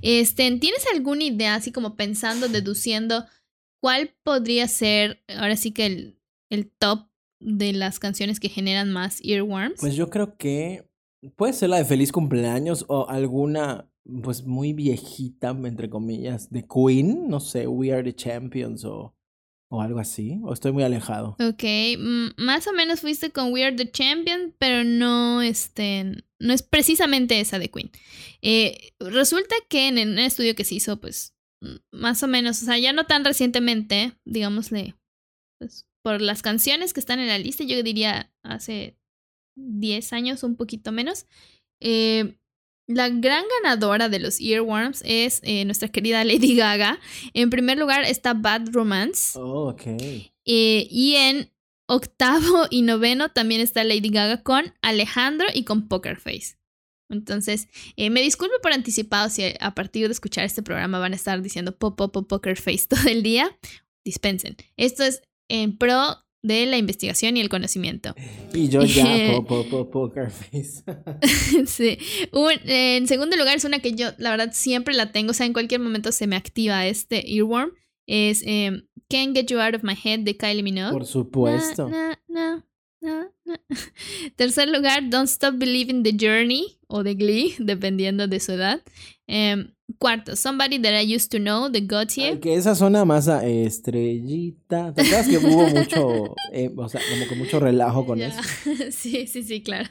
Este, 0.00 0.50
¿Tienes 0.58 0.86
alguna 0.92 1.24
idea, 1.24 1.54
así 1.54 1.72
como 1.72 1.94
pensando, 1.94 2.48
deduciendo, 2.48 3.26
cuál 3.82 4.14
podría 4.24 4.66
ser 4.66 5.22
ahora 5.28 5.56
sí 5.56 5.72
que 5.72 5.84
el, 5.84 6.18
el 6.48 6.70
top 6.70 7.06
de 7.38 7.74
las 7.74 7.98
canciones 7.98 8.40
que 8.40 8.48
generan 8.48 8.90
más 8.90 9.20
earworms? 9.22 9.78
Pues 9.78 9.94
yo 9.94 10.08
creo 10.08 10.38
que 10.38 10.88
puede 11.36 11.52
ser 11.52 11.68
la 11.68 11.76
de 11.76 11.84
Feliz 11.84 12.12
Cumpleaños 12.12 12.86
o 12.88 13.06
alguna 13.10 13.86
pues 14.22 14.44
muy 14.44 14.72
viejita, 14.72 15.50
entre 15.50 15.90
comillas, 15.90 16.50
de 16.50 16.66
Queen, 16.66 17.28
no 17.28 17.40
sé, 17.40 17.66
We 17.66 17.92
Are 17.92 18.02
the 18.02 18.14
Champions 18.14 18.86
o 18.86 19.14
o 19.70 19.80
algo 19.80 20.00
así, 20.00 20.38
o 20.42 20.52
estoy 20.52 20.72
muy 20.72 20.82
alejado. 20.82 21.36
Ok, 21.38 21.62
más 22.36 22.66
o 22.66 22.72
menos 22.72 23.00
fuiste 23.00 23.30
con 23.30 23.52
We 23.52 23.64
Are 23.64 23.74
the 23.74 23.90
Champion, 23.90 24.54
pero 24.58 24.82
no, 24.82 25.42
este, 25.42 26.24
no 26.40 26.52
es 26.52 26.62
precisamente 26.62 27.38
esa 27.38 27.60
de 27.60 27.70
Queen. 27.70 27.90
Eh, 28.42 28.92
resulta 28.98 29.54
que 29.68 29.86
en, 29.86 29.96
un 30.08 30.18
estudio 30.18 30.56
que 30.56 30.64
se 30.64 30.74
hizo, 30.74 31.00
pues, 31.00 31.36
más 31.92 32.22
o 32.24 32.26
menos, 32.26 32.60
o 32.62 32.64
sea, 32.64 32.78
ya 32.78 32.92
no 32.92 33.06
tan 33.06 33.24
recientemente, 33.24 34.18
digámosle, 34.24 34.96
pues, 35.60 35.86
por 36.02 36.20
las 36.20 36.42
canciones 36.42 36.92
que 36.92 37.00
están 37.00 37.20
en 37.20 37.28
la 37.28 37.38
lista, 37.38 37.62
yo 37.62 37.80
diría 37.84 38.32
hace 38.42 38.98
10 39.56 40.12
años, 40.12 40.42
un 40.42 40.56
poquito 40.56 40.90
menos, 40.90 41.26
eh, 41.80 42.39
la 42.90 43.08
gran 43.08 43.44
ganadora 43.62 44.08
de 44.08 44.18
los 44.18 44.40
earworms 44.40 45.02
es 45.06 45.40
eh, 45.44 45.64
nuestra 45.64 45.88
querida 45.88 46.24
Lady 46.24 46.56
Gaga. 46.56 46.98
En 47.34 47.50
primer 47.50 47.78
lugar 47.78 48.04
está 48.04 48.34
Bad 48.34 48.70
Romance. 48.72 49.38
Oh, 49.38 49.70
ok. 49.70 49.82
Eh, 50.44 50.88
y 50.90 51.14
en 51.14 51.52
octavo 51.86 52.66
y 52.70 52.82
noveno 52.82 53.30
también 53.30 53.60
está 53.60 53.84
Lady 53.84 54.10
Gaga 54.10 54.42
con 54.42 54.74
Alejandro 54.82 55.46
y 55.52 55.64
con 55.64 55.88
Poker 55.88 56.18
Face. 56.18 56.56
Entonces, 57.08 57.68
eh, 57.96 58.10
me 58.10 58.22
disculpo 58.22 58.54
por 58.62 58.72
anticipado 58.72 59.28
si 59.30 59.54
a 59.58 59.74
partir 59.74 60.06
de 60.06 60.12
escuchar 60.12 60.44
este 60.44 60.62
programa 60.62 61.00
van 61.00 61.12
a 61.12 61.16
estar 61.16 61.42
diciendo 61.42 61.76
pop, 61.76 61.96
pop, 61.96 62.12
pop, 62.12 62.28
Poker 62.28 62.56
Face 62.56 62.86
todo 62.88 63.08
el 63.08 63.22
día. 63.22 63.56
Dispensen. 64.04 64.56
Esto 64.76 65.04
es 65.04 65.22
en 65.48 65.76
pro 65.76 66.24
de 66.42 66.66
la 66.66 66.78
investigación 66.78 67.36
y 67.36 67.40
el 67.40 67.48
conocimiento. 67.48 68.14
Y 68.52 68.68
yo 68.68 68.82
ya, 68.82 69.04
poker 69.46 70.30
face. 70.30 70.82
sí. 71.66 71.98
en 72.64 73.06
segundo 73.06 73.36
lugar, 73.36 73.56
es 73.56 73.64
una 73.64 73.80
que 73.80 73.92
yo, 73.92 74.08
la 74.18 74.30
verdad, 74.30 74.50
siempre 74.52 74.94
la 74.94 75.12
tengo. 75.12 75.30
O 75.30 75.34
sea, 75.34 75.46
en 75.46 75.52
cualquier 75.52 75.80
momento 75.80 76.12
se 76.12 76.26
me 76.26 76.36
activa 76.36 76.86
este 76.86 77.34
earworm. 77.34 77.72
Es 78.06 78.42
em, 78.44 78.86
Can't 79.08 79.36
Get 79.36 79.46
You 79.46 79.60
Out 79.60 79.74
of 79.74 79.82
My 79.82 79.94
Head 80.02 80.20
de 80.20 80.36
Kylie 80.36 80.62
Minogue. 80.62 80.92
Por 80.92 81.06
supuesto. 81.06 81.90
Tercer 84.36 84.68
lugar, 84.68 85.08
Don't 85.08 85.28
Stop 85.28 85.56
Believing 85.56 86.02
the 86.02 86.12
Journey 86.12 86.78
o 86.86 87.02
The 87.02 87.14
Glee, 87.14 87.54
dependiendo 87.58 88.26
de 88.26 88.40
su 88.40 88.52
edad. 88.52 88.82
Em, 89.26 89.72
cuarto, 89.98 90.36
Somebody 90.36 90.80
That 90.80 91.02
I 91.02 91.14
Used 91.14 91.30
to 91.30 91.38
Know 91.38 91.68
de 91.68 91.82
Gautier. 91.82 92.40
que 92.40 92.54
esa 92.54 92.74
zona 92.74 93.04
más 93.04 93.28
a 93.28 93.46
estrellita. 93.46 94.92
¿Te 94.94 95.02
acuerdas 95.02 95.28
que 95.28 95.38
hubo 95.38 95.68
mucho, 95.68 96.34
eh, 96.52 96.70
o 96.74 96.88
sea, 96.88 97.00
como 97.10 97.28
que 97.28 97.34
mucho 97.34 97.60
relajo 97.60 98.06
con 98.06 98.20
eso? 98.20 98.40
sí, 98.90 99.26
sí, 99.26 99.42
sí, 99.42 99.62
claro. 99.62 99.88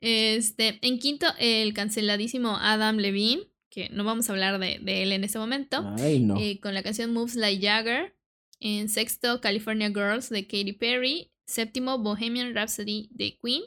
Este, 0.00 0.78
en 0.82 0.98
quinto, 0.98 1.26
el 1.38 1.72
canceladísimo 1.72 2.56
Adam 2.56 2.98
Levine, 2.98 3.42
que 3.70 3.88
no 3.90 4.04
vamos 4.04 4.28
a 4.28 4.32
hablar 4.32 4.58
de, 4.58 4.78
él 5.02 5.12
en 5.12 5.24
este 5.24 5.38
momento. 5.38 5.94
Ay, 5.98 6.20
no. 6.20 6.38
Eh, 6.38 6.60
con 6.60 6.74
la 6.74 6.82
canción 6.82 7.12
Moves 7.12 7.36
Like 7.36 7.66
Jagger. 7.66 8.14
En 8.60 8.88
sexto, 8.88 9.40
California 9.40 9.88
Girls 9.88 10.30
de 10.30 10.46
Katy 10.46 10.72
Perry. 10.72 11.30
Séptimo, 11.48 11.98
Bohemian 11.98 12.54
Rhapsody 12.54 13.08
de 13.10 13.38
Queen. 13.42 13.62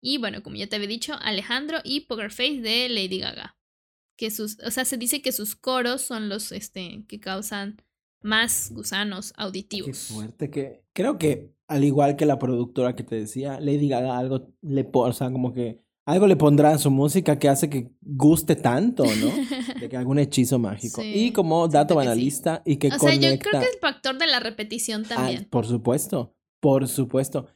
Y 0.00 0.18
bueno, 0.18 0.42
como 0.42 0.56
ya 0.56 0.68
te 0.68 0.76
había 0.76 0.88
dicho, 0.88 1.14
Alejandro 1.20 1.78
y 1.84 2.02
Poker 2.02 2.30
Face 2.30 2.60
de 2.60 2.88
Lady 2.88 3.18
Gaga. 3.18 3.58
Que 4.16 4.30
sus, 4.30 4.58
o 4.64 4.70
sea, 4.70 4.84
se 4.84 4.96
dice 4.96 5.20
que 5.20 5.32
sus 5.32 5.56
coros 5.56 6.00
son 6.00 6.28
los 6.28 6.52
este, 6.52 7.04
que 7.08 7.20
causan 7.20 7.82
más 8.22 8.70
gusanos 8.72 9.34
auditivos. 9.36 9.88
Qué 9.88 10.14
fuerte 10.14 10.50
que. 10.50 10.84
Creo 10.92 11.18
que, 11.18 11.52
al 11.66 11.84
igual 11.84 12.16
que 12.16 12.24
la 12.24 12.38
productora 12.38 12.94
que 12.94 13.02
te 13.02 13.16
decía, 13.16 13.60
Lady 13.60 13.88
Gaga 13.88 14.16
algo 14.16 14.54
le 14.62 14.88
o 14.90 15.12
sea, 15.12 15.30
como 15.30 15.52
que 15.52 15.84
algo 16.06 16.28
le 16.28 16.36
pondrá 16.36 16.70
en 16.70 16.78
su 16.78 16.90
música 16.90 17.38
que 17.38 17.48
hace 17.48 17.68
que 17.68 17.90
guste 18.00 18.54
tanto, 18.54 19.04
¿no? 19.04 19.80
De 19.80 19.88
que 19.88 19.96
algún 19.96 20.20
hechizo 20.20 20.60
mágico. 20.60 21.02
y 21.04 21.32
como 21.32 21.66
dato 21.66 21.96
banalista 21.96 22.62
y 22.64 22.76
que 22.76 22.88
o 22.88 22.98
sea, 22.98 23.14
yo 23.14 23.36
creo 23.38 23.60
que 23.60 23.66
es 23.66 23.78
factor 23.80 24.16
de 24.16 24.28
la 24.28 24.38
repetición 24.38 25.02
ah, 25.06 25.08
también. 25.08 25.48
por 25.50 25.66
supuesto. 25.66 26.35
Por 26.60 26.88
supuesto. 26.88 27.48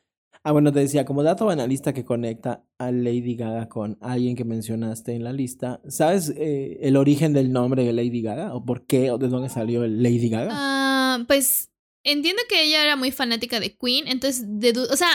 Ah, 0.43 0.53
bueno, 0.53 0.73
te 0.73 0.81
decía, 0.81 1.05
como 1.05 1.23
dato 1.23 1.51
analista 1.51 1.93
que 1.93 2.05
conecta 2.05 2.65
a 2.79 2.91
Lady 2.91 3.37
Gaga 3.37 3.69
con 3.69 3.99
alguien 4.01 4.37
que 4.37 4.45
mencionaste 4.45 5.13
en 5.13 5.23
la 5.23 5.35
lista, 5.35 5.83
¿sabes 5.87 6.33
eh, 6.35 6.79
el 6.81 6.97
origen 6.97 7.35
del 7.35 7.53
nombre 7.53 7.85
de 7.85 7.93
Lady 7.93 8.23
Gaga? 8.23 8.55
¿O 8.55 8.65
por 8.65 8.87
qué? 8.87 9.11
¿O 9.11 9.19
de 9.19 9.29
dónde 9.29 9.51
salió 9.51 9.87
Lady 9.87 10.31
Gaga? 10.31 10.51
Ah, 10.53 11.25
pues 11.29 11.71
entiendo 12.05 12.41
que 12.49 12.63
ella 12.63 12.83
era 12.83 12.97
muy 12.97 13.11
fanática 13.11 13.61
de 13.61 13.77
Queen, 13.77 14.09
entonces, 14.09 14.47
de, 14.49 14.71
o 14.71 14.97
sea, 14.97 15.11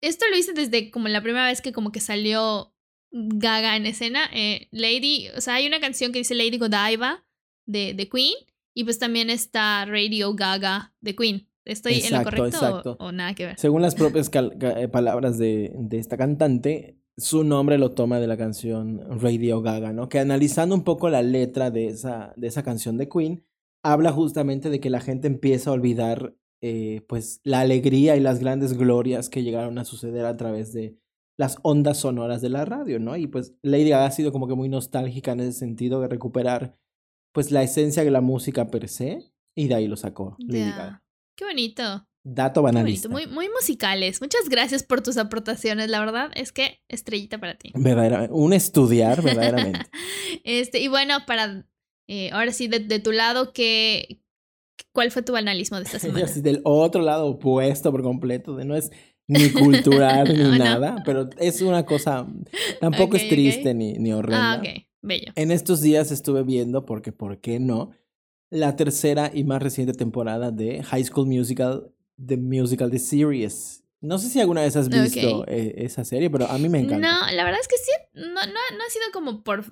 esto 0.00 0.26
lo 0.30 0.36
hice 0.36 0.52
desde 0.52 0.92
como 0.92 1.08
la 1.08 1.20
primera 1.20 1.46
vez 1.46 1.60
que 1.60 1.72
como 1.72 1.90
que 1.90 2.00
salió 2.00 2.72
Gaga 3.10 3.76
en 3.76 3.86
escena. 3.86 4.30
Eh, 4.32 4.68
Lady, 4.70 5.28
o 5.36 5.40
sea, 5.40 5.54
hay 5.54 5.66
una 5.66 5.80
canción 5.80 6.12
que 6.12 6.20
dice 6.20 6.36
Lady 6.36 6.58
Godiva 6.58 7.24
de, 7.66 7.94
de 7.94 8.08
Queen 8.08 8.34
y 8.72 8.84
pues 8.84 9.00
también 9.00 9.30
está 9.30 9.84
Radio 9.84 10.32
Gaga 10.34 10.94
de 11.00 11.16
Queen. 11.16 11.49
¿Estoy 11.72 12.00
en 12.00 12.18
lo 12.18 12.24
correcto 12.24 12.96
O, 12.98 13.12
nada 13.12 13.34
que 13.34 13.46
ver? 13.46 13.58
Según 13.58 13.82
las 13.82 13.94
propias 13.94 14.30
eh, 14.32 14.88
palabras 14.88 15.38
de, 15.38 15.72
de, 15.76 15.98
esta 15.98 16.16
cantante, 16.16 16.98
su 17.16 17.44
nombre 17.44 17.78
lo 17.78 17.92
toma 17.92 18.18
de 18.18 18.26
la 18.26 18.36
canción 18.36 19.20
Radio 19.20 19.62
Gaga, 19.62 19.92
¿no? 19.92 20.08
Que 20.08 20.18
analizando 20.18 20.74
un 20.74 20.84
poco 20.84 21.08
la 21.08 21.22
letra 21.22 21.70
de 21.70 21.86
esa, 21.88 22.32
de 22.36 22.46
esa 22.48 22.62
canción 22.62 22.96
de 22.96 23.08
Queen, 23.08 23.44
habla 23.82 24.12
justamente 24.12 24.70
de 24.70 24.80
que 24.80 24.90
la 24.90 25.00
gente 25.00 25.28
empieza 25.28 25.70
a 25.70 25.74
olvidar 25.74 26.34
eh, 26.62 27.02
pues 27.08 27.40
la 27.42 27.60
alegría 27.60 28.16
y 28.16 28.20
las 28.20 28.38
grandes 28.38 28.76
glorias 28.76 29.30
que 29.30 29.42
llegaron 29.42 29.78
a 29.78 29.84
suceder 29.84 30.26
a 30.26 30.36
través 30.36 30.72
de 30.72 30.98
las 31.38 31.56
ondas 31.62 31.98
sonoras 31.98 32.42
de 32.42 32.50
la 32.50 32.66
radio, 32.66 32.98
¿no? 32.98 33.16
Y 33.16 33.26
pues 33.26 33.54
Lady 33.62 33.88
Gaga 33.88 34.06
ha 34.06 34.10
sido 34.10 34.30
como 34.30 34.46
que 34.46 34.54
muy 34.54 34.68
nostálgica 34.68 35.32
en 35.32 35.40
ese 35.40 35.52
sentido 35.52 36.00
de 36.00 36.08
recuperar 36.08 36.76
pues 37.32 37.50
la 37.50 37.62
esencia 37.62 38.04
de 38.04 38.10
la 38.10 38.20
música 38.20 38.70
per 38.70 38.88
se 38.88 39.32
y 39.54 39.68
de 39.68 39.74
ahí 39.74 39.88
lo 39.88 39.96
sacó 39.96 40.36
Lady 40.40 40.70
Gaga. 40.70 41.02
Qué 41.40 41.46
bonito. 41.46 42.06
Dato 42.22 42.60
banalista. 42.60 43.08
Muy, 43.08 43.26
muy 43.26 43.48
musicales. 43.48 44.20
Muchas 44.20 44.50
gracias 44.50 44.82
por 44.82 45.00
tus 45.00 45.16
aportaciones. 45.16 45.88
La 45.88 45.98
verdad 45.98 46.30
es 46.34 46.52
que 46.52 46.82
estrellita 46.86 47.38
para 47.38 47.56
ti. 47.56 47.72
Verdaderamente. 47.74 48.34
Un 48.34 48.52
estudiar, 48.52 49.22
verdaderamente. 49.22 49.86
este, 50.44 50.80
y 50.80 50.88
bueno, 50.88 51.20
para 51.26 51.64
eh, 52.08 52.28
ahora 52.32 52.52
sí, 52.52 52.68
de, 52.68 52.98
tu 52.98 53.12
lado, 53.12 53.54
¿qué, 53.54 54.20
¿cuál 54.92 55.10
fue 55.10 55.22
tu 55.22 55.32
banalismo 55.32 55.78
de 55.78 55.84
esta 55.84 55.98
semana? 55.98 56.26
del 56.26 56.60
otro 56.62 57.00
lado 57.00 57.26
opuesto 57.28 57.90
por 57.90 58.02
completo, 58.02 58.54
de 58.54 58.66
no 58.66 58.76
es 58.76 58.90
ni 59.26 59.48
cultural 59.48 60.28
ni 60.36 60.58
nada, 60.58 60.96
pero 61.06 61.30
es 61.38 61.62
una 61.62 61.86
cosa, 61.86 62.26
tampoco 62.82 63.16
es 63.16 63.30
triste 63.30 63.72
ni, 63.72 63.94
ni 63.94 64.12
horrenda. 64.12 64.52
Ah, 64.52 64.56
ok, 64.58 64.84
bello. 65.00 65.32
En 65.36 65.52
estos 65.52 65.80
días 65.80 66.12
estuve 66.12 66.42
viendo, 66.42 66.84
porque 66.84 67.12
¿por 67.12 67.40
qué 67.40 67.60
no? 67.60 67.92
La 68.50 68.76
tercera 68.76 69.30
y 69.32 69.44
más 69.44 69.62
reciente 69.62 69.92
temporada 69.94 70.50
de 70.50 70.82
High 70.82 71.04
School 71.04 71.26
Musical, 71.26 71.92
The 72.24 72.36
Musical, 72.36 72.90
The 72.90 72.98
Series. 72.98 73.84
No 74.00 74.18
sé 74.18 74.28
si 74.28 74.40
alguna 74.40 74.62
vez 74.62 74.76
has 74.76 74.88
visto 74.88 75.46
eh, 75.46 75.74
esa 75.76 76.04
serie, 76.04 76.30
pero 76.30 76.46
a 76.46 76.58
mí 76.58 76.68
me 76.68 76.80
encanta. 76.80 77.06
No, 77.06 77.32
la 77.32 77.44
verdad 77.44 77.60
es 77.60 77.68
que 77.68 77.76
sí, 77.76 77.92
no, 78.14 78.24
no, 78.28 78.36
no 78.46 78.84
ha 78.84 78.90
sido 78.90 79.04
como 79.12 79.42
por, 79.42 79.64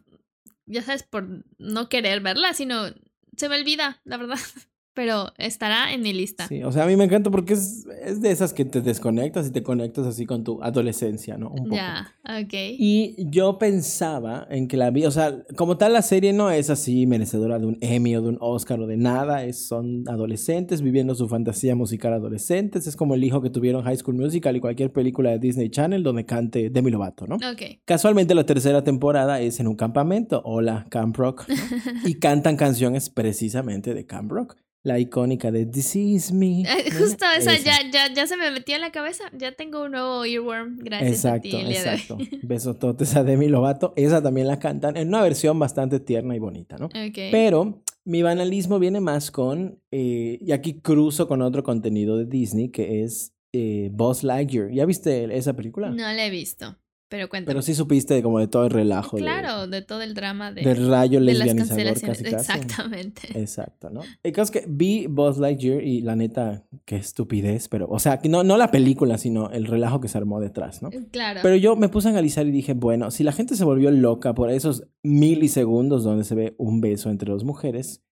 ya 0.67 0.83
sabes, 0.83 1.03
por 1.03 1.27
no 1.59 1.89
querer 1.89 2.21
verla, 2.21 2.53
sino 2.53 2.89
se 3.37 3.49
me 3.49 3.57
olvida, 3.57 4.01
la 4.05 4.17
verdad 4.17 4.39
pero 4.95 5.33
estará 5.39 5.93
en 5.93 6.03
mi 6.03 6.13
lista. 6.13 6.49
Sí, 6.49 6.63
o 6.65 6.73
sea, 6.73 6.85
a 6.85 6.87
mí 6.87 6.97
me 6.97 7.05
encanta 7.05 7.31
porque 7.31 7.55
es, 7.55 7.87
es 8.05 8.21
de 8.21 8.31
esas 8.31 8.53
que 8.53 8.65
te 8.65 8.81
desconectas 8.81 9.47
y 9.47 9.53
te 9.53 9.63
conectas 9.63 10.07
así 10.07 10.27
con 10.27 10.43
tu 10.43 10.63
adolescencia, 10.63 11.39
¿no? 11.39 11.51
Un 11.51 11.65
poco. 11.65 11.77
Ya, 11.77 12.15
ok. 12.25 12.53
Y 12.53 13.15
yo 13.31 13.59
pensaba 13.59 14.47
en 14.51 14.67
que 14.67 14.77
la 14.77 14.91
vi, 14.91 15.07
o 15.07 15.11
sea, 15.11 15.45
como 15.57 15.79
tal 15.79 15.93
la 15.93 16.03
serie 16.03 16.33
no 16.33 16.51
es 16.51 16.69
así 16.69 17.07
merecedora 17.07 17.59
de 17.59 17.67
un 17.67 17.79
Emmy 17.81 18.17
o 18.17 18.23
de 18.23 18.29
un 18.29 18.39
Oscar 18.41 18.81
o 18.81 18.87
de 18.87 18.97
nada, 18.97 19.45
es, 19.45 19.67
son 19.69 20.03
adolescentes 20.09 20.83
viviendo 20.83 21.15
su 21.15 21.29
fantasía 21.29 21.75
musical 21.75 22.13
adolescentes, 22.13 22.87
es 22.87 22.97
como 22.97 23.15
el 23.15 23.23
hijo 23.23 23.41
que 23.41 23.51
tuvieron 23.51 23.85
High 23.85 23.99
School 23.99 24.17
Musical 24.17 24.57
y 24.57 24.61
cualquier 24.61 24.93
película 24.93 25.31
de 25.31 25.39
Disney 25.39 25.71
Channel 25.71 26.03
donde 26.03 26.25
cante 26.25 26.71
Demi 26.71 26.91
Lovato, 26.91 27.27
¿no? 27.27 27.37
Ok. 27.37 27.83
Casualmente 27.85 28.35
la 28.35 28.47
tercera 28.47 28.83
temporada 28.83 29.41
es 29.41 29.61
en 29.61 29.69
un 29.69 29.77
campamento, 29.77 30.43
hola 30.45 30.87
Camp 30.91 31.17
Rock, 31.17 31.49
¿no? 31.49 31.55
y 32.05 32.15
cantan 32.15 32.57
canciones 32.57 33.11
precisamente 33.11 33.95
de 33.95 34.07
Camp 34.07 34.33
Rock 34.33 34.57
la 34.83 34.99
icónica 34.99 35.51
de 35.51 35.67
This 35.67 35.97
is 35.97 36.33
me. 36.33 36.65
Justo 36.99 37.25
esa, 37.37 37.57
Ya, 37.59 37.79
ya, 37.91 38.13
ya 38.13 38.27
se 38.27 38.37
me 38.37 38.51
metió 38.51 38.75
en 38.75 38.81
la 38.81 38.93
cabeza. 38.93 39.25
Ya 39.37 39.53
tengo 39.53 39.85
un 39.85 39.93
nuevo 39.93 40.25
earworm. 40.25 40.79
Gracias 40.79 41.11
exacto, 41.11 41.49
a 41.49 41.51
ti. 41.51 41.57
El 41.57 41.69
día 41.69 41.81
exacto. 41.81 42.17
De 42.17 42.23
hoy. 42.23 42.41
Besototes 42.43 43.17
a 43.17 43.25
Demi 43.25 43.49
Lovato. 43.49 43.93
Esa 43.97 44.23
también 44.23 44.47
la 44.47 44.59
cantan 44.59 44.97
en 44.97 45.09
una 45.09 45.23
versión 45.23 45.59
bastante 45.59 46.01
tierna 46.01 46.35
y 46.37 46.39
bonita, 46.39 46.77
¿no? 46.79 46.87
Okay. 46.87 47.31
Pero 47.31 47.83
mi 48.05 48.23
banalismo 48.23 48.79
viene 48.79 49.01
más 49.01 49.31
con. 49.31 49.81
Eh, 49.91 50.39
y 50.41 50.53
aquí 50.53 50.81
cruzo 50.81 51.29
con 51.29 51.43
otro 51.43 51.63
contenido 51.63 52.17
de 52.17 52.27
Disney 52.27 52.71
que 52.71 53.03
es 53.03 53.35
eh, 53.53 53.91
Buzz 53.93 54.23
Lightyear. 54.23 54.71
¿Ya 54.71 54.87
viste 54.87 55.37
esa 55.37 55.55
película? 55.55 55.91
No 55.91 55.97
la 55.97 56.27
he 56.27 56.31
visto. 56.31 56.77
Pero 57.09 57.29
cuéntame. 57.29 57.55
Pero 57.55 57.63
sí 57.63 57.75
supiste 57.75 58.23
como 58.23 58.39
de 58.39 58.49
todo 58.49 58.65
el 58.65 58.71
relajo. 58.71 59.17
Claro, 59.17 59.67
de, 59.67 59.81
de 59.81 59.83
todo 59.83 60.03
el 60.03 60.13
drama 60.15 60.53
de, 60.53 60.63
de 60.63 60.75
rayo 60.75 61.21
de 61.21 61.35
las 61.35 61.55
cancelaciones. 61.55 62.03
casi 62.03 62.25
casi. 62.25 62.35
Exactamente. 62.35 63.23
Exacto, 63.41 63.89
¿no? 63.89 64.03
El 64.23 64.33
caso 64.33 64.53
es 64.53 64.61
que 64.61 64.69
vi 64.69 65.07
Buzz 65.07 65.39
Lightyear 65.39 65.83
y 65.83 66.03
la 66.03 66.17
neta, 66.17 66.67
qué 66.85 66.97
estupidez, 66.97 67.69
pero, 67.69 67.89
o 67.89 67.99
sea, 67.99 68.21
no, 68.25 68.45
no 68.45 68.59
la 68.59 68.71
película, 68.71 69.17
sino 69.17 69.51
el 69.51 69.67
relajo 69.67 70.01
que 70.01 70.09
se 70.09 70.19
armó 70.19 70.39
detrás, 70.41 70.83
¿no? 70.83 70.91
Claro. 71.11 71.41
Pero 71.43 71.57
yo 71.57 71.77
me 71.77 71.89
puse 71.89 72.09
a 72.09 72.11
analizar 72.11 72.47
y 72.47 72.51
dije, 72.51 72.75
bueno, 72.75 73.11
si 73.11 73.25
la 73.25 73.33
gente 73.33 73.57
se 73.57 73.65
volvió 73.65 73.91
loca 73.91 74.35
por 74.35 74.51
esos 74.51 74.85
milisegundos 75.03 76.05
donde 76.05 76.25
se 76.25 76.35
ve 76.35 76.55
un 76.59 76.81
beso 76.81 77.11
entre 77.11 77.33
dos 77.33 77.45
mujeres, 77.45 78.03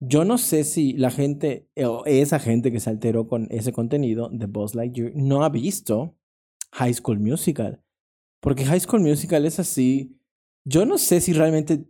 yo 0.00 0.24
no 0.24 0.38
sé 0.38 0.64
si 0.64 0.92
la 0.92 1.10
gente, 1.10 1.68
o 1.76 2.04
esa 2.06 2.38
gente 2.38 2.70
que 2.72 2.80
se 2.80 2.88
alteró 2.88 3.26
con 3.26 3.48
ese 3.50 3.72
contenido 3.72 4.30
de 4.32 4.46
Buzz 4.46 4.74
Lightyear, 4.74 5.12
no 5.14 5.44
ha 5.44 5.48
visto 5.48 6.16
High 6.72 6.94
School 6.94 7.18
Musical. 7.18 7.82
Porque 8.40 8.64
High 8.64 8.80
School 8.80 9.00
Musical 9.02 9.44
es 9.46 9.58
así. 9.58 10.18
Yo 10.64 10.84
no 10.84 10.98
sé 10.98 11.20
si 11.20 11.32
realmente, 11.32 11.86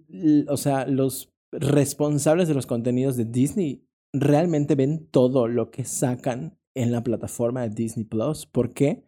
o 0.49 0.57
sea, 0.57 0.87
los 0.87 1.33
responsables 1.53 2.49
de 2.49 2.55
los 2.55 2.67
contenidos 2.67 3.17
de 3.17 3.25
Disney 3.25 3.85
realmente 4.13 4.75
ven 4.75 5.09
todo 5.11 5.49
lo 5.49 5.71
que 5.71 5.85
sacan 5.85 6.59
en 6.75 6.93
la 6.93 7.03
plataforma 7.03 7.63
de 7.63 7.75
Disney 7.75 8.05
Plus. 8.05 8.47
¿Por 8.47 8.73
qué? 8.73 9.05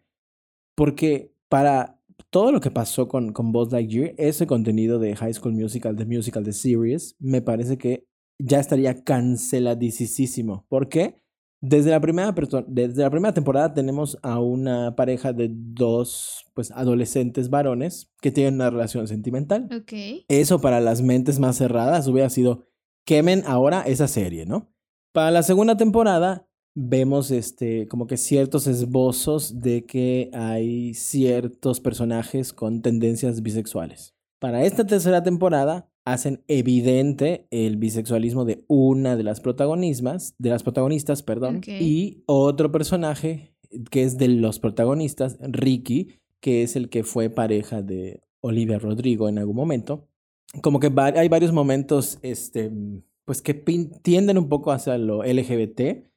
Porque 0.75 1.33
para 1.49 1.99
todo 2.29 2.51
lo 2.51 2.59
que 2.59 2.71
pasó 2.71 3.07
con, 3.07 3.33
con 3.33 3.51
Buzz 3.51 3.71
Lightyear, 3.71 4.13
ese 4.17 4.47
contenido 4.47 4.99
de 4.99 5.15
High 5.15 5.33
School 5.33 5.53
Musical, 5.53 5.95
de 5.95 6.05
Musical, 6.05 6.43
de 6.43 6.53
Series, 6.53 7.15
me 7.19 7.41
parece 7.41 7.77
que 7.77 8.07
ya 8.39 8.59
estaría 8.59 9.03
canceladísimo. 9.03 10.65
¿Por 10.69 10.89
qué? 10.89 11.20
Desde 11.63 11.91
la, 11.91 11.99
primera 11.99 12.33
desde 12.67 13.03
la 13.03 13.11
primera 13.11 13.35
temporada 13.35 13.71
tenemos 13.75 14.17
a 14.23 14.39
una 14.39 14.95
pareja 14.95 15.31
de 15.31 15.47
dos 15.51 16.47
pues, 16.55 16.71
adolescentes 16.71 17.51
varones 17.51 18.11
que 18.19 18.31
tienen 18.31 18.55
una 18.55 18.71
relación 18.71 19.07
sentimental. 19.07 19.69
Ok. 19.71 20.23
Eso 20.27 20.59
para 20.59 20.79
las 20.79 21.03
mentes 21.03 21.37
más 21.37 21.57
cerradas 21.57 22.07
hubiera 22.07 22.31
sido 22.31 22.65
quemen 23.05 23.43
ahora 23.45 23.83
esa 23.83 24.07
serie, 24.07 24.47
¿no? 24.47 24.73
Para 25.11 25.29
la 25.29 25.43
segunda 25.43 25.77
temporada 25.77 26.47
vemos 26.73 27.29
este 27.29 27.87
como 27.87 28.07
que 28.07 28.17
ciertos 28.17 28.65
esbozos 28.65 29.59
de 29.59 29.85
que 29.85 30.31
hay 30.33 30.95
ciertos 30.95 31.79
personajes 31.79 32.53
con 32.53 32.81
tendencias 32.81 33.43
bisexuales. 33.43 34.15
Para 34.39 34.63
esta 34.63 34.87
tercera 34.87 35.21
temporada 35.21 35.90
hacen 36.05 36.43
evidente 36.47 37.47
el 37.51 37.77
bisexualismo 37.77 38.43
de 38.45 38.63
una 38.67 39.15
de 39.15 39.23
las 39.23 39.39
protagonistas, 39.41 40.35
de 40.39 40.49
las 40.49 40.63
protagonistas, 40.63 41.21
perdón, 41.23 41.61
y 41.81 42.23
otro 42.25 42.71
personaje 42.71 43.53
que 43.89 44.03
es 44.03 44.17
de 44.17 44.27
los 44.27 44.59
protagonistas, 44.59 45.37
Ricky, 45.41 46.09
que 46.39 46.63
es 46.63 46.75
el 46.75 46.89
que 46.89 47.03
fue 47.03 47.29
pareja 47.29 47.81
de 47.81 48.21
Olivia 48.41 48.79
Rodrigo 48.79 49.29
en 49.29 49.37
algún 49.37 49.55
momento. 49.55 50.07
Como 50.61 50.79
que 50.79 50.89
va- 50.89 51.05
hay 51.15 51.29
varios 51.29 51.53
momentos, 51.53 52.17
este, 52.23 52.71
pues 53.25 53.41
que 53.41 53.53
tienden 53.53 54.37
un 54.37 54.49
poco 54.49 54.71
hacia 54.71 54.97
lo 54.97 55.23
LGBT, 55.23 56.09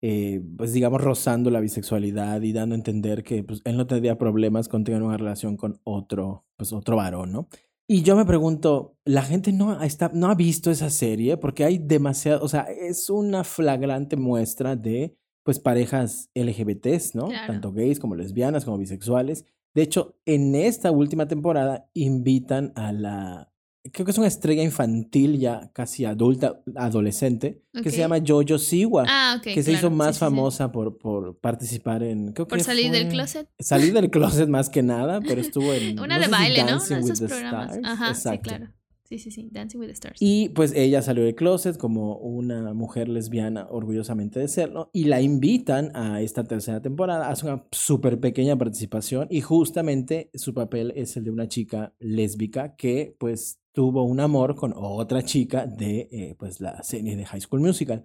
eh, 0.00 0.40
pues 0.56 0.72
digamos 0.72 1.00
rozando 1.02 1.50
la 1.50 1.60
bisexualidad 1.60 2.40
y 2.42 2.52
dando 2.52 2.74
a 2.74 2.78
entender 2.78 3.22
que 3.24 3.42
pues, 3.42 3.60
él 3.64 3.76
no 3.76 3.86
tendría 3.86 4.16
problemas 4.16 4.68
con 4.68 4.84
tener 4.84 5.02
una 5.02 5.16
relación 5.16 5.56
con 5.56 5.80
otro, 5.84 6.44
pues 6.56 6.72
otro 6.72 6.96
varón, 6.96 7.32
¿no? 7.32 7.48
Y 7.90 8.02
yo 8.02 8.16
me 8.16 8.26
pregunto, 8.26 8.98
la 9.06 9.22
gente 9.22 9.50
no, 9.50 9.82
está, 9.82 10.10
no 10.12 10.28
ha 10.28 10.34
visto 10.34 10.70
esa 10.70 10.90
serie 10.90 11.38
porque 11.38 11.64
hay 11.64 11.78
demasiado, 11.78 12.44
o 12.44 12.48
sea, 12.48 12.62
es 12.64 13.08
una 13.08 13.44
flagrante 13.44 14.16
muestra 14.18 14.76
de, 14.76 15.16
pues, 15.42 15.58
parejas 15.58 16.28
LGBTs, 16.34 17.14
¿no? 17.14 17.28
Claro. 17.28 17.46
Tanto 17.46 17.72
gays 17.72 17.98
como 17.98 18.14
lesbianas, 18.14 18.66
como 18.66 18.76
bisexuales. 18.76 19.46
De 19.74 19.80
hecho, 19.80 20.16
en 20.26 20.54
esta 20.54 20.90
última 20.90 21.28
temporada 21.28 21.88
invitan 21.94 22.74
a 22.76 22.92
la, 22.92 23.50
creo 23.92 24.04
que 24.04 24.10
es 24.12 24.18
una 24.18 24.26
estrella 24.26 24.62
infantil 24.62 25.38
ya 25.38 25.70
casi 25.72 26.04
adulta, 26.04 26.60
adolescente, 26.76 27.62
que 27.82 27.90
se 27.90 27.98
llama 27.98 28.18
Jojo 28.26 28.58
Siwa 28.58 29.04
Ah, 29.08 29.36
ok. 29.38 29.44
que 29.54 29.62
se 29.62 29.72
hizo 29.72 29.90
más 29.90 30.08
sí, 30.08 30.12
sí, 30.12 30.18
sí. 30.18 30.20
famosa 30.20 30.72
por, 30.72 30.98
por 30.98 31.38
participar 31.38 32.02
en. 32.02 32.32
Creo 32.32 32.48
Por 32.48 32.58
que 32.58 32.64
salir 32.64 32.90
del 32.90 33.08
closet. 33.08 33.48
Salir 33.58 33.92
del 33.92 34.10
closet 34.10 34.48
más 34.48 34.68
que 34.70 34.82
nada, 34.82 35.20
pero 35.20 35.40
estuvo 35.40 35.72
en. 35.72 35.98
Una 36.00 36.14
no 36.16 36.20
de 36.20 36.24
si 36.26 36.30
baile, 36.30 36.64
¿no? 36.64 36.76
Uno 36.84 36.96
de 36.96 37.00
esos 37.00 37.20
programas. 37.20 37.76
Stars. 37.76 37.86
Ajá, 37.86 38.14
sí, 38.14 38.20
Exacto. 38.28 38.42
claro. 38.48 38.72
Sí, 39.08 39.18
sí, 39.18 39.30
sí. 39.30 39.48
Dancing 39.50 39.78
with 39.78 39.86
the 39.86 39.92
Stars. 39.94 40.18
Y 40.20 40.50
pues 40.50 40.72
ella 40.74 41.00
salió 41.00 41.24
del 41.24 41.34
closet 41.34 41.78
como 41.78 42.16
una 42.18 42.74
mujer 42.74 43.08
lesbiana, 43.08 43.66
orgullosamente 43.70 44.38
de 44.38 44.48
serlo, 44.48 44.90
y 44.92 45.04
la 45.04 45.22
invitan 45.22 45.90
a 45.96 46.20
esta 46.20 46.44
tercera 46.44 46.82
temporada. 46.82 47.30
Hace 47.30 47.46
una 47.46 47.64
súper 47.72 48.20
pequeña 48.20 48.56
participación 48.58 49.26
y 49.30 49.40
justamente 49.40 50.30
su 50.34 50.52
papel 50.52 50.92
es 50.94 51.16
el 51.16 51.24
de 51.24 51.30
una 51.30 51.48
chica 51.48 51.94
lésbica 52.00 52.76
que 52.76 53.16
pues 53.18 53.60
tuvo 53.72 54.02
un 54.02 54.20
amor 54.20 54.56
con 54.56 54.74
otra 54.76 55.22
chica 55.22 55.66
de 55.66 56.08
eh, 56.12 56.34
pues 56.38 56.60
la 56.60 56.82
serie 56.82 57.16
de 57.16 57.24
High 57.24 57.40
School 57.40 57.60
Musical. 57.60 58.04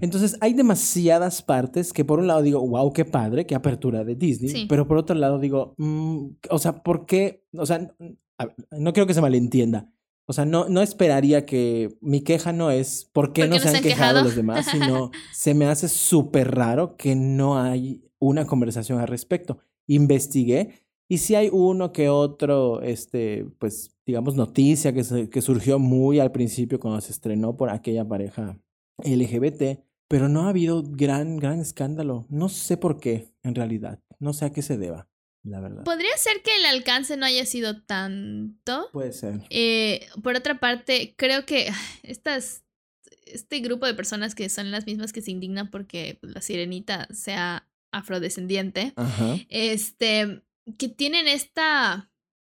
Entonces 0.00 0.36
hay 0.40 0.52
demasiadas 0.54 1.40
partes 1.40 1.92
que 1.92 2.04
por 2.04 2.18
un 2.18 2.26
lado 2.26 2.42
digo, 2.42 2.66
wow, 2.66 2.92
qué 2.92 3.04
padre, 3.04 3.46
qué 3.46 3.54
apertura 3.54 4.04
de 4.04 4.14
Disney, 4.16 4.50
Sí. 4.50 4.66
pero 4.68 4.86
por 4.88 4.96
otro 4.98 5.14
lado 5.16 5.38
digo, 5.38 5.74
mm, 5.78 6.26
o 6.50 6.58
sea, 6.58 6.82
¿por 6.82 7.06
qué? 7.06 7.44
O 7.56 7.64
sea, 7.64 7.94
no 8.72 8.92
quiero 8.92 9.06
que 9.06 9.14
se 9.14 9.20
malentienda. 9.20 9.90
O 10.26 10.32
sea, 10.32 10.44
no, 10.46 10.68
no 10.68 10.80
esperaría 10.80 11.44
que 11.44 11.96
mi 12.00 12.22
queja 12.22 12.52
no 12.52 12.70
es 12.70 13.08
por 13.12 13.32
qué 13.32 13.42
¿Por 13.42 13.50
no 13.50 13.58
se 13.58 13.68
han 13.68 13.74
quejado 13.82 13.82
quejado? 13.82 14.24
los 14.24 14.36
demás, 14.36 14.66
sino 14.66 15.10
se 15.32 15.54
me 15.54 15.66
hace 15.66 15.88
súper 15.88 16.54
raro 16.54 16.96
que 16.96 17.14
no 17.14 17.58
hay 17.60 18.02
una 18.18 18.46
conversación 18.46 19.00
al 19.00 19.08
respecto. 19.08 19.58
Investigué 19.86 20.80
y 21.08 21.18
si 21.18 21.34
hay 21.34 21.50
uno 21.52 21.92
que 21.92 22.08
otro, 22.08 22.80
este, 22.80 23.46
pues, 23.58 23.90
digamos, 24.06 24.34
noticia 24.34 24.92
que, 24.94 25.04
se- 25.04 25.28
que 25.28 25.42
surgió 25.42 25.78
muy 25.78 26.18
al 26.20 26.32
principio 26.32 26.80
cuando 26.80 27.00
se 27.02 27.12
estrenó 27.12 27.56
por 27.56 27.68
aquella 27.68 28.08
pareja 28.08 28.58
LGBT, 29.02 29.80
pero 30.08 30.28
no 30.28 30.42
ha 30.42 30.48
habido 30.48 30.82
gran, 30.82 31.36
gran 31.36 31.60
escándalo. 31.60 32.26
No 32.30 32.48
sé 32.48 32.76
por 32.76 32.98
qué, 32.98 33.28
en 33.42 33.54
realidad. 33.54 34.00
No 34.18 34.32
sé 34.32 34.46
a 34.46 34.50
qué 34.52 34.62
se 34.62 34.78
deba, 34.78 35.08
la 35.44 35.60
verdad. 35.60 35.84
Podría 35.84 36.16
ser 36.16 36.42
que 36.42 36.56
el 36.56 36.64
alcance 36.66 37.16
no 37.16 37.26
haya 37.26 37.44
sido 37.44 37.80
tanto. 37.82 38.88
Puede 38.92 39.12
ser. 39.12 39.42
Eh, 39.50 40.08
por 40.22 40.36
otra 40.36 40.58
parte, 40.58 41.14
creo 41.16 41.44
que 41.44 41.70
estas, 42.02 42.64
este 43.26 43.60
grupo 43.60 43.86
de 43.86 43.94
personas 43.94 44.34
que 44.34 44.48
son 44.48 44.70
las 44.70 44.86
mismas 44.86 45.12
que 45.12 45.22
se 45.22 45.30
indignan 45.30 45.70
porque 45.70 46.18
la 46.22 46.40
sirenita 46.40 47.06
sea 47.12 47.68
afrodescendiente, 47.92 48.92
Ajá. 48.96 49.36
este, 49.50 50.42
que 50.78 50.88
tienen 50.88 51.28
esta, 51.28 52.10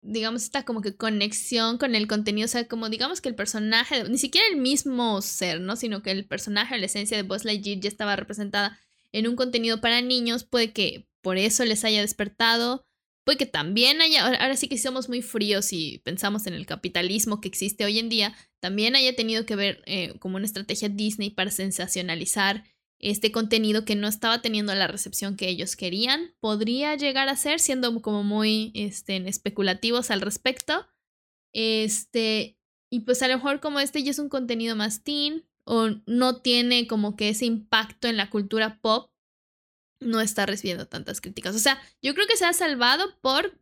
digamos, 0.02 0.44
esta 0.44 0.64
como 0.64 0.82
que 0.82 0.96
conexión 0.96 1.78
con 1.78 1.96
el 1.96 2.08
contenido, 2.08 2.46
o 2.46 2.50
sea, 2.50 2.68
como 2.68 2.90
digamos 2.90 3.20
que 3.20 3.30
el 3.30 3.36
personaje, 3.36 4.08
ni 4.08 4.18
siquiera 4.18 4.48
el 4.48 4.58
mismo 4.58 5.22
ser, 5.22 5.60
¿no? 5.60 5.76
Sino 5.76 6.02
que 6.04 6.12
el 6.12 6.26
personaje 6.26 6.78
la 6.78 6.86
esencia 6.86 7.18
de 7.18 7.24
Buzz 7.24 7.46
Lightyear 7.46 7.80
ya 7.80 7.90
estaba 7.90 8.16
representada 8.16 8.80
en 9.12 9.28
un 9.28 9.36
contenido 9.36 9.82
para 9.82 10.02
niños, 10.02 10.44
puede 10.44 10.72
que 10.72 11.08
por 11.26 11.40
eso 11.40 11.66
les 11.66 11.84
haya 11.84 12.02
despertado, 12.02 12.86
puede 13.26 13.40
que 13.40 13.48
también 13.48 14.00
haya, 14.00 14.28
ahora 14.28 14.56
sí 14.56 14.68
que 14.68 14.78
somos 14.78 15.10
muy 15.10 15.24
fríos 15.24 15.74
y 15.74 15.98
pensamos 16.04 16.46
en 16.46 16.54
el 16.54 16.68
capitalismo 16.68 17.42
que 17.42 17.48
existe 17.48 17.84
hoy 17.84 17.98
en 17.98 18.10
día, 18.10 18.36
también 18.60 18.96
haya 18.96 19.16
tenido 19.16 19.44
que 19.48 19.56
ver 19.56 19.82
eh, 19.88 20.14
como 20.20 20.36
una 20.36 20.46
estrategia 20.46 20.88
Disney 20.88 21.32
para 21.32 21.50
sensacionalizar 21.50 22.64
este 23.00 23.32
contenido 23.32 23.86
que 23.86 23.96
no 23.96 24.08
estaba 24.08 24.44
teniendo 24.44 24.76
la 24.76 24.86
recepción 24.86 25.36
que 25.36 25.50
ellos 25.50 25.76
querían. 25.76 26.36
Podría 26.40 26.94
llegar 26.94 27.28
a 27.28 27.36
ser, 27.36 27.60
siendo 27.60 28.04
como 28.04 28.24
muy 28.24 28.72
este, 28.76 29.18
especulativos 29.28 30.12
al 30.12 30.22
respecto. 30.22 30.86
Este, 31.54 32.60
y 32.92 33.00
pues 33.00 33.24
a 33.24 33.28
lo 33.28 33.38
mejor 33.38 33.62
como 33.62 33.80
este 33.80 34.04
ya 34.04 34.12
es 34.12 34.20
un 34.20 34.30
contenido 34.30 34.76
más 34.76 35.04
teen 35.04 35.44
o 35.64 35.88
no 36.06 36.42
tiene 36.44 36.86
como 36.86 37.16
que 37.16 37.30
ese 37.30 37.46
impacto 37.46 38.08
en 38.08 38.18
la 38.18 38.30
cultura 38.30 38.80
pop, 38.80 39.10
no 40.00 40.22
está 40.22 40.46
recibiendo 40.46 40.88
tantas 40.88 41.22
críticas. 41.22 41.56
O 41.56 41.60
sea, 41.60 41.80
yo 42.02 42.14
creo 42.14 42.28
que 42.28 42.38
se 42.38 42.46
ha 42.46 42.54
salvado 42.54 43.06
por 43.22 43.54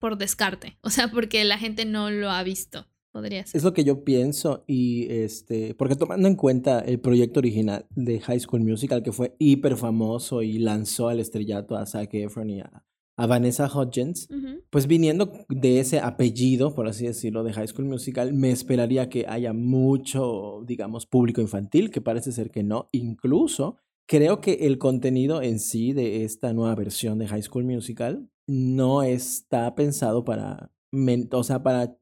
por 0.00 0.16
descarte, 0.16 0.78
o 0.82 0.90
sea, 0.90 1.08
porque 1.08 1.44
la 1.44 1.58
gente 1.58 1.84
no 1.84 2.10
lo 2.10 2.30
ha 2.30 2.42
visto. 2.42 2.86
Podría 3.12 3.44
ser. 3.44 3.58
Es 3.58 3.64
lo 3.64 3.72
que 3.72 3.82
yo 3.82 4.04
pienso 4.04 4.62
y 4.68 5.10
este, 5.10 5.74
porque 5.74 5.96
tomando 5.96 6.28
en 6.28 6.36
cuenta 6.36 6.78
el 6.78 7.00
proyecto 7.00 7.40
original 7.40 7.86
de 7.90 8.20
High 8.20 8.38
School 8.38 8.62
Musical 8.62 9.02
que 9.02 9.10
fue 9.10 9.34
hiper 9.40 9.76
famoso 9.76 10.42
y 10.42 10.60
lanzó 10.60 11.08
al 11.08 11.18
estrellato 11.18 11.76
a 11.76 11.86
Zac 11.86 12.14
Efron 12.14 12.50
y 12.50 12.60
a, 12.60 12.84
Vanessa 13.16 13.66
Hudgens, 13.66 14.28
pues 14.70 14.86
viniendo 14.86 15.30
de 15.50 15.80
ese 15.80 15.98
apellido, 16.00 16.74
por 16.74 16.88
así 16.88 17.06
decirlo, 17.06 17.42
de 17.44 17.52
High 17.52 17.68
School 17.68 17.84
Musical, 17.84 18.32
me 18.32 18.50
esperaría 18.50 19.10
que 19.10 19.26
haya 19.28 19.52
mucho, 19.52 20.62
digamos, 20.64 21.04
público 21.04 21.42
infantil, 21.42 21.90
que 21.90 22.00
parece 22.00 22.32
ser 22.32 22.50
que 22.50 22.62
no. 22.62 22.88
Incluso 22.92 23.76
creo 24.10 24.40
que 24.40 24.66
el 24.66 24.78
contenido 24.78 25.40
en 25.40 25.60
sí 25.60 25.92
de 25.92 26.24
esta 26.24 26.52
nueva 26.52 26.74
versión 26.74 27.20
de 27.20 27.28
High 27.28 27.44
School 27.44 27.64
Musical 27.64 28.28
no 28.48 29.04
está 29.04 29.72
pensado 29.76 30.24
para, 30.24 30.72
o 31.30 31.44
sea, 31.44 31.62
para 31.62 31.96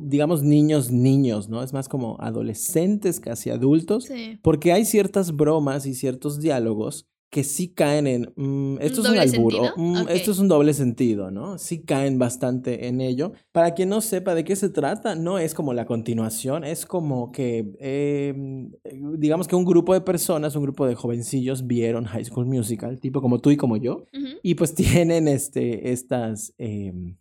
digamos, 0.00 0.42
niños, 0.42 0.90
niños, 0.90 1.48
¿no? 1.48 1.62
Es 1.62 1.72
más 1.72 1.88
como 1.88 2.16
adolescentes, 2.20 3.20
casi 3.20 3.50
adultos, 3.50 4.08
porque 4.42 4.72
hay 4.72 4.84
ciertas 4.84 5.36
bromas 5.36 5.86
y 5.86 5.94
ciertos 5.94 6.40
diálogos 6.40 7.08
que 7.32 7.44
sí 7.44 7.68
caen 7.68 8.06
en, 8.06 8.32
mm, 8.36 8.76
esto 8.82 9.00
es 9.00 9.08
un 9.08 9.18
albur, 9.18 9.54
mm, 9.74 10.08
esto 10.10 10.32
es 10.32 10.38
un 10.38 10.48
doble 10.48 10.74
sentido, 10.74 11.30
¿no? 11.30 11.56
Sí 11.56 11.80
caen 11.80 12.18
bastante 12.18 12.88
en 12.88 13.00
ello. 13.00 13.32
Para 13.52 13.72
quien 13.72 13.88
no 13.88 14.02
sepa 14.02 14.34
de 14.34 14.44
qué 14.44 14.54
se 14.54 14.68
trata, 14.68 15.14
no 15.14 15.38
es 15.38 15.54
como 15.54 15.72
la 15.72 15.86
continuación, 15.86 16.62
es 16.62 16.84
como 16.84 17.32
que, 17.32 17.72
em, 17.80 18.72
digamos 19.18 19.48
que 19.48 19.56
un 19.56 19.64
grupo 19.64 19.94
de 19.94 20.02
personas, 20.02 20.54
un 20.56 20.64
grupo 20.64 20.86
de 20.86 20.94
jovencillos 20.94 21.66
vieron 21.66 22.04
High 22.04 22.26
School 22.26 22.44
Musical, 22.44 23.00
tipo 23.00 23.22
como 23.22 23.38
tú 23.38 23.50
y 23.50 23.56
como 23.56 23.78
yo, 23.78 24.04
y 24.42 24.54
pues 24.54 24.74
tienen 25.06 25.26
este, 25.26 25.90
estas... 25.90 26.52
Em, 26.58 27.16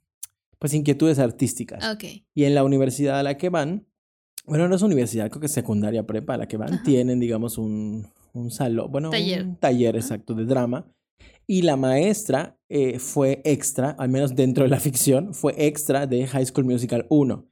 pues 0.60 0.74
inquietudes 0.74 1.20
artísticas. 1.20 1.84
Y 2.36 2.44
en 2.44 2.54
la 2.54 2.66
universidad 2.66 3.18
a 3.18 3.24
la 3.24 3.38
que 3.38 3.50
van, 3.50 3.88
bueno, 4.46 4.68
no 4.68 4.76
es 4.76 4.82
universidad, 4.82 5.30
creo 5.30 5.40
que 5.40 5.48
es 5.48 5.54
secundaria 5.54 6.06
prepa 6.06 6.34
a 6.34 6.38
la 6.38 6.48
que 6.48 6.58
van, 6.58 6.84
tienen, 6.84 7.20
digamos, 7.20 7.58
un, 7.58 8.08
un 8.34 8.52
salón, 8.52 8.92
bueno, 8.92 9.10
un 9.10 9.56
taller 9.58 9.96
exacto 9.96 10.34
de 10.34 10.46
drama. 10.46 10.86
Y 11.48 11.64
la 11.64 11.76
maestra 11.76 12.58
eh, 12.70 13.00
fue 13.00 13.42
extra, 13.44 13.92
al 13.92 14.10
menos 14.10 14.36
dentro 14.36 14.64
de 14.64 14.70
la 14.70 14.80
ficción, 14.80 15.34
fue 15.34 15.54
extra 15.58 16.08
de 16.08 16.28
High 16.28 16.46
School 16.46 16.66
Musical 16.66 17.06
1. 17.10 17.48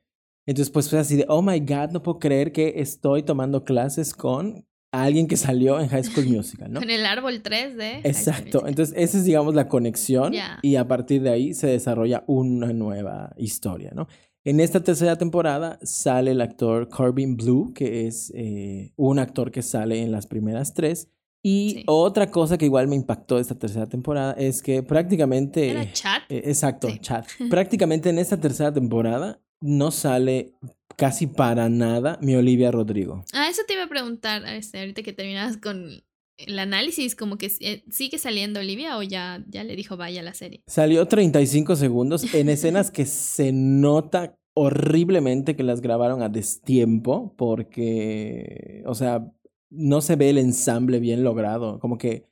Entonces, 0.47 0.71
pues 0.71 0.89
fue 0.89 0.99
así 0.99 1.15
de, 1.15 1.25
oh 1.27 1.41
my 1.41 1.59
God, 1.59 1.91
no 1.91 2.01
puedo 2.01 2.19
creer 2.19 2.51
que 2.51 2.75
estoy 2.77 3.23
tomando 3.23 3.63
clases 3.63 4.13
con 4.13 4.65
alguien 4.91 5.27
que 5.27 5.37
salió 5.37 5.79
en 5.79 5.87
High 5.89 6.03
School 6.05 6.27
Musical, 6.27 6.71
¿no? 6.71 6.79
Con 6.81 6.89
el 6.89 7.05
árbol 7.05 7.41
3 7.41 7.77
de... 7.77 7.97
Exacto, 8.03 8.65
entonces 8.65 8.95
esa 8.97 9.17
es, 9.19 9.25
digamos, 9.25 9.53
la 9.53 9.67
conexión 9.67 10.33
y 10.61 10.75
a 10.75 10.87
partir 10.87 11.21
de 11.21 11.29
ahí 11.29 11.53
se 11.53 11.67
desarrolla 11.67 12.23
una 12.27 12.73
nueva 12.73 13.33
historia, 13.37 13.91
¿no? 13.93 14.07
En 14.45 14.60
esta 14.60 14.82
tercera 14.82 15.17
temporada 15.17 15.80
sale 15.84 16.32
el 16.32 16.41
actor 16.41 16.88
Corbin 16.88 17.36
Blue, 17.36 17.73
que 17.73 18.08
es 18.08 18.32
eh, 18.36 18.93
un 18.95 19.19
actor 19.19 19.52
que 19.52 19.62
sale 19.62 20.02
en 20.02 20.12
las 20.12 20.28
primeras 20.28 20.73
tres. 20.73 21.10
Y 21.43 21.84
otra 21.88 22.32
cosa 22.32 22.58
que 22.58 22.65
igual 22.65 22.88
me 22.88 22.95
impactó 22.95 23.36
de 23.36 23.41
esta 23.41 23.56
tercera 23.56 23.88
temporada 23.88 24.34
es 24.34 24.62
que 24.62 24.84
prácticamente... 24.84 25.69
¿Era 25.69 25.91
Chad? 25.91 26.21
Eh, 26.30 26.43
exacto, 26.45 26.89
Chad. 26.99 27.25
prácticamente 27.49 28.10
en 28.10 28.19
esta 28.19 28.39
tercera 28.39 28.73
temporada 28.73 29.41
no 29.62 29.91
sale 29.91 30.54
casi 30.95 31.28
para 31.28 31.69
nada 31.69 32.17
mi 32.21 32.36
Olivia 32.36 32.71
Rodrigo. 32.71 33.23
Ah, 33.34 33.47
eso 33.49 33.62
te 33.67 33.73
iba 33.73 33.84
a 33.84 33.89
preguntar, 33.89 34.45
este, 34.45 34.80
ahorita 34.80 35.02
que 35.02 35.13
terminas 35.13 35.58
con 35.58 36.04
el 36.47 36.60
análisis, 36.60 37.15
como 37.15 37.38
que 37.38 37.52
eh, 37.60 37.84
sigue 37.89 38.17
saliendo 38.17 38.60
Olivia 38.60 38.97
o 38.97 39.04
ya, 39.04 39.43
ya 39.47 39.63
le 39.63 39.75
dijo 39.75 39.97
vaya 39.97 40.23
la 40.23 40.34
serie. 40.34 40.63
Salió 40.67 41.06
35 41.08 41.75
segundos 41.75 42.34
en 42.34 42.49
escenas 42.49 42.91
que 42.91 43.06
se 43.06 43.52
nota 43.52 44.38
horriblemente 44.54 45.56
que 45.56 45.63
las 45.63 45.82
grabaron 45.82 46.21
a 46.21 46.30
destiempo 46.30 47.34
porque, 47.38 48.84
o 48.86 48.95
sea, 48.95 49.25
no 49.69 50.02
se 50.02 50.15
ve 50.15 50.32
el 50.32 50.38
ensamble 50.38 50.99
bien 50.99 51.23
logrado, 51.23 51.80
como 51.80 51.97
que 51.97 52.25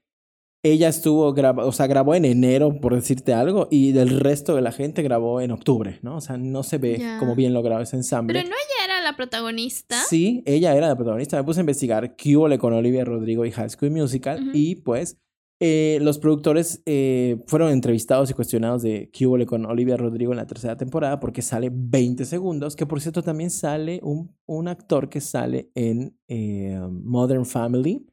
ella 0.71 0.89
estuvo, 0.89 1.33
o 1.33 1.71
sea, 1.71 1.87
grabó 1.87 2.15
en 2.15 2.25
enero, 2.25 2.79
por 2.79 2.95
decirte 2.95 3.33
algo, 3.33 3.67
y 3.71 3.91
del 3.91 4.19
resto 4.19 4.55
de 4.55 4.61
la 4.61 4.71
gente 4.71 5.01
grabó 5.01 5.41
en 5.41 5.51
octubre, 5.51 5.99
¿no? 6.01 6.17
O 6.17 6.21
sea, 6.21 6.37
no 6.37 6.63
se 6.63 6.77
ve 6.77 7.01
como 7.19 7.35
bien 7.35 7.53
logrado 7.53 7.81
ese 7.81 7.95
ensamble. 7.95 8.33
Pero 8.33 8.49
no 8.49 8.55
ella 8.55 8.93
era 8.93 9.01
la 9.01 9.15
protagonista. 9.15 10.01
Sí, 10.07 10.43
ella 10.45 10.75
era 10.75 10.87
la 10.87 10.95
protagonista. 10.95 11.37
Me 11.37 11.43
puse 11.43 11.59
a 11.59 11.61
investigar 11.61 12.15
qué 12.15 12.37
hubo 12.37 12.57
con 12.57 12.73
Olivia 12.73 13.03
Rodrigo 13.05 13.45
y 13.45 13.51
High 13.51 13.69
School 13.69 13.91
Musical, 13.91 14.51
y 14.53 14.75
pues 14.75 15.17
eh, 15.59 15.97
los 16.01 16.19
productores 16.19 16.83
eh, 16.85 17.43
fueron 17.47 17.71
entrevistados 17.71 18.29
y 18.29 18.33
cuestionados 18.33 18.83
de 18.83 19.09
qué 19.11 19.25
hubo 19.25 19.43
con 19.47 19.65
Olivia 19.65 19.97
Rodrigo 19.97 20.31
en 20.31 20.37
la 20.37 20.45
tercera 20.45 20.77
temporada, 20.77 21.19
porque 21.19 21.41
sale 21.41 21.71
20 21.73 22.25
segundos, 22.25 22.75
que 22.75 22.85
por 22.85 23.01
cierto 23.01 23.23
también 23.23 23.49
sale 23.49 23.99
un, 24.03 24.35
un 24.45 24.67
actor 24.67 25.09
que 25.09 25.19
sale 25.19 25.71
en 25.73 26.15
eh, 26.27 26.79
Modern 26.89 27.45
Family 27.45 28.05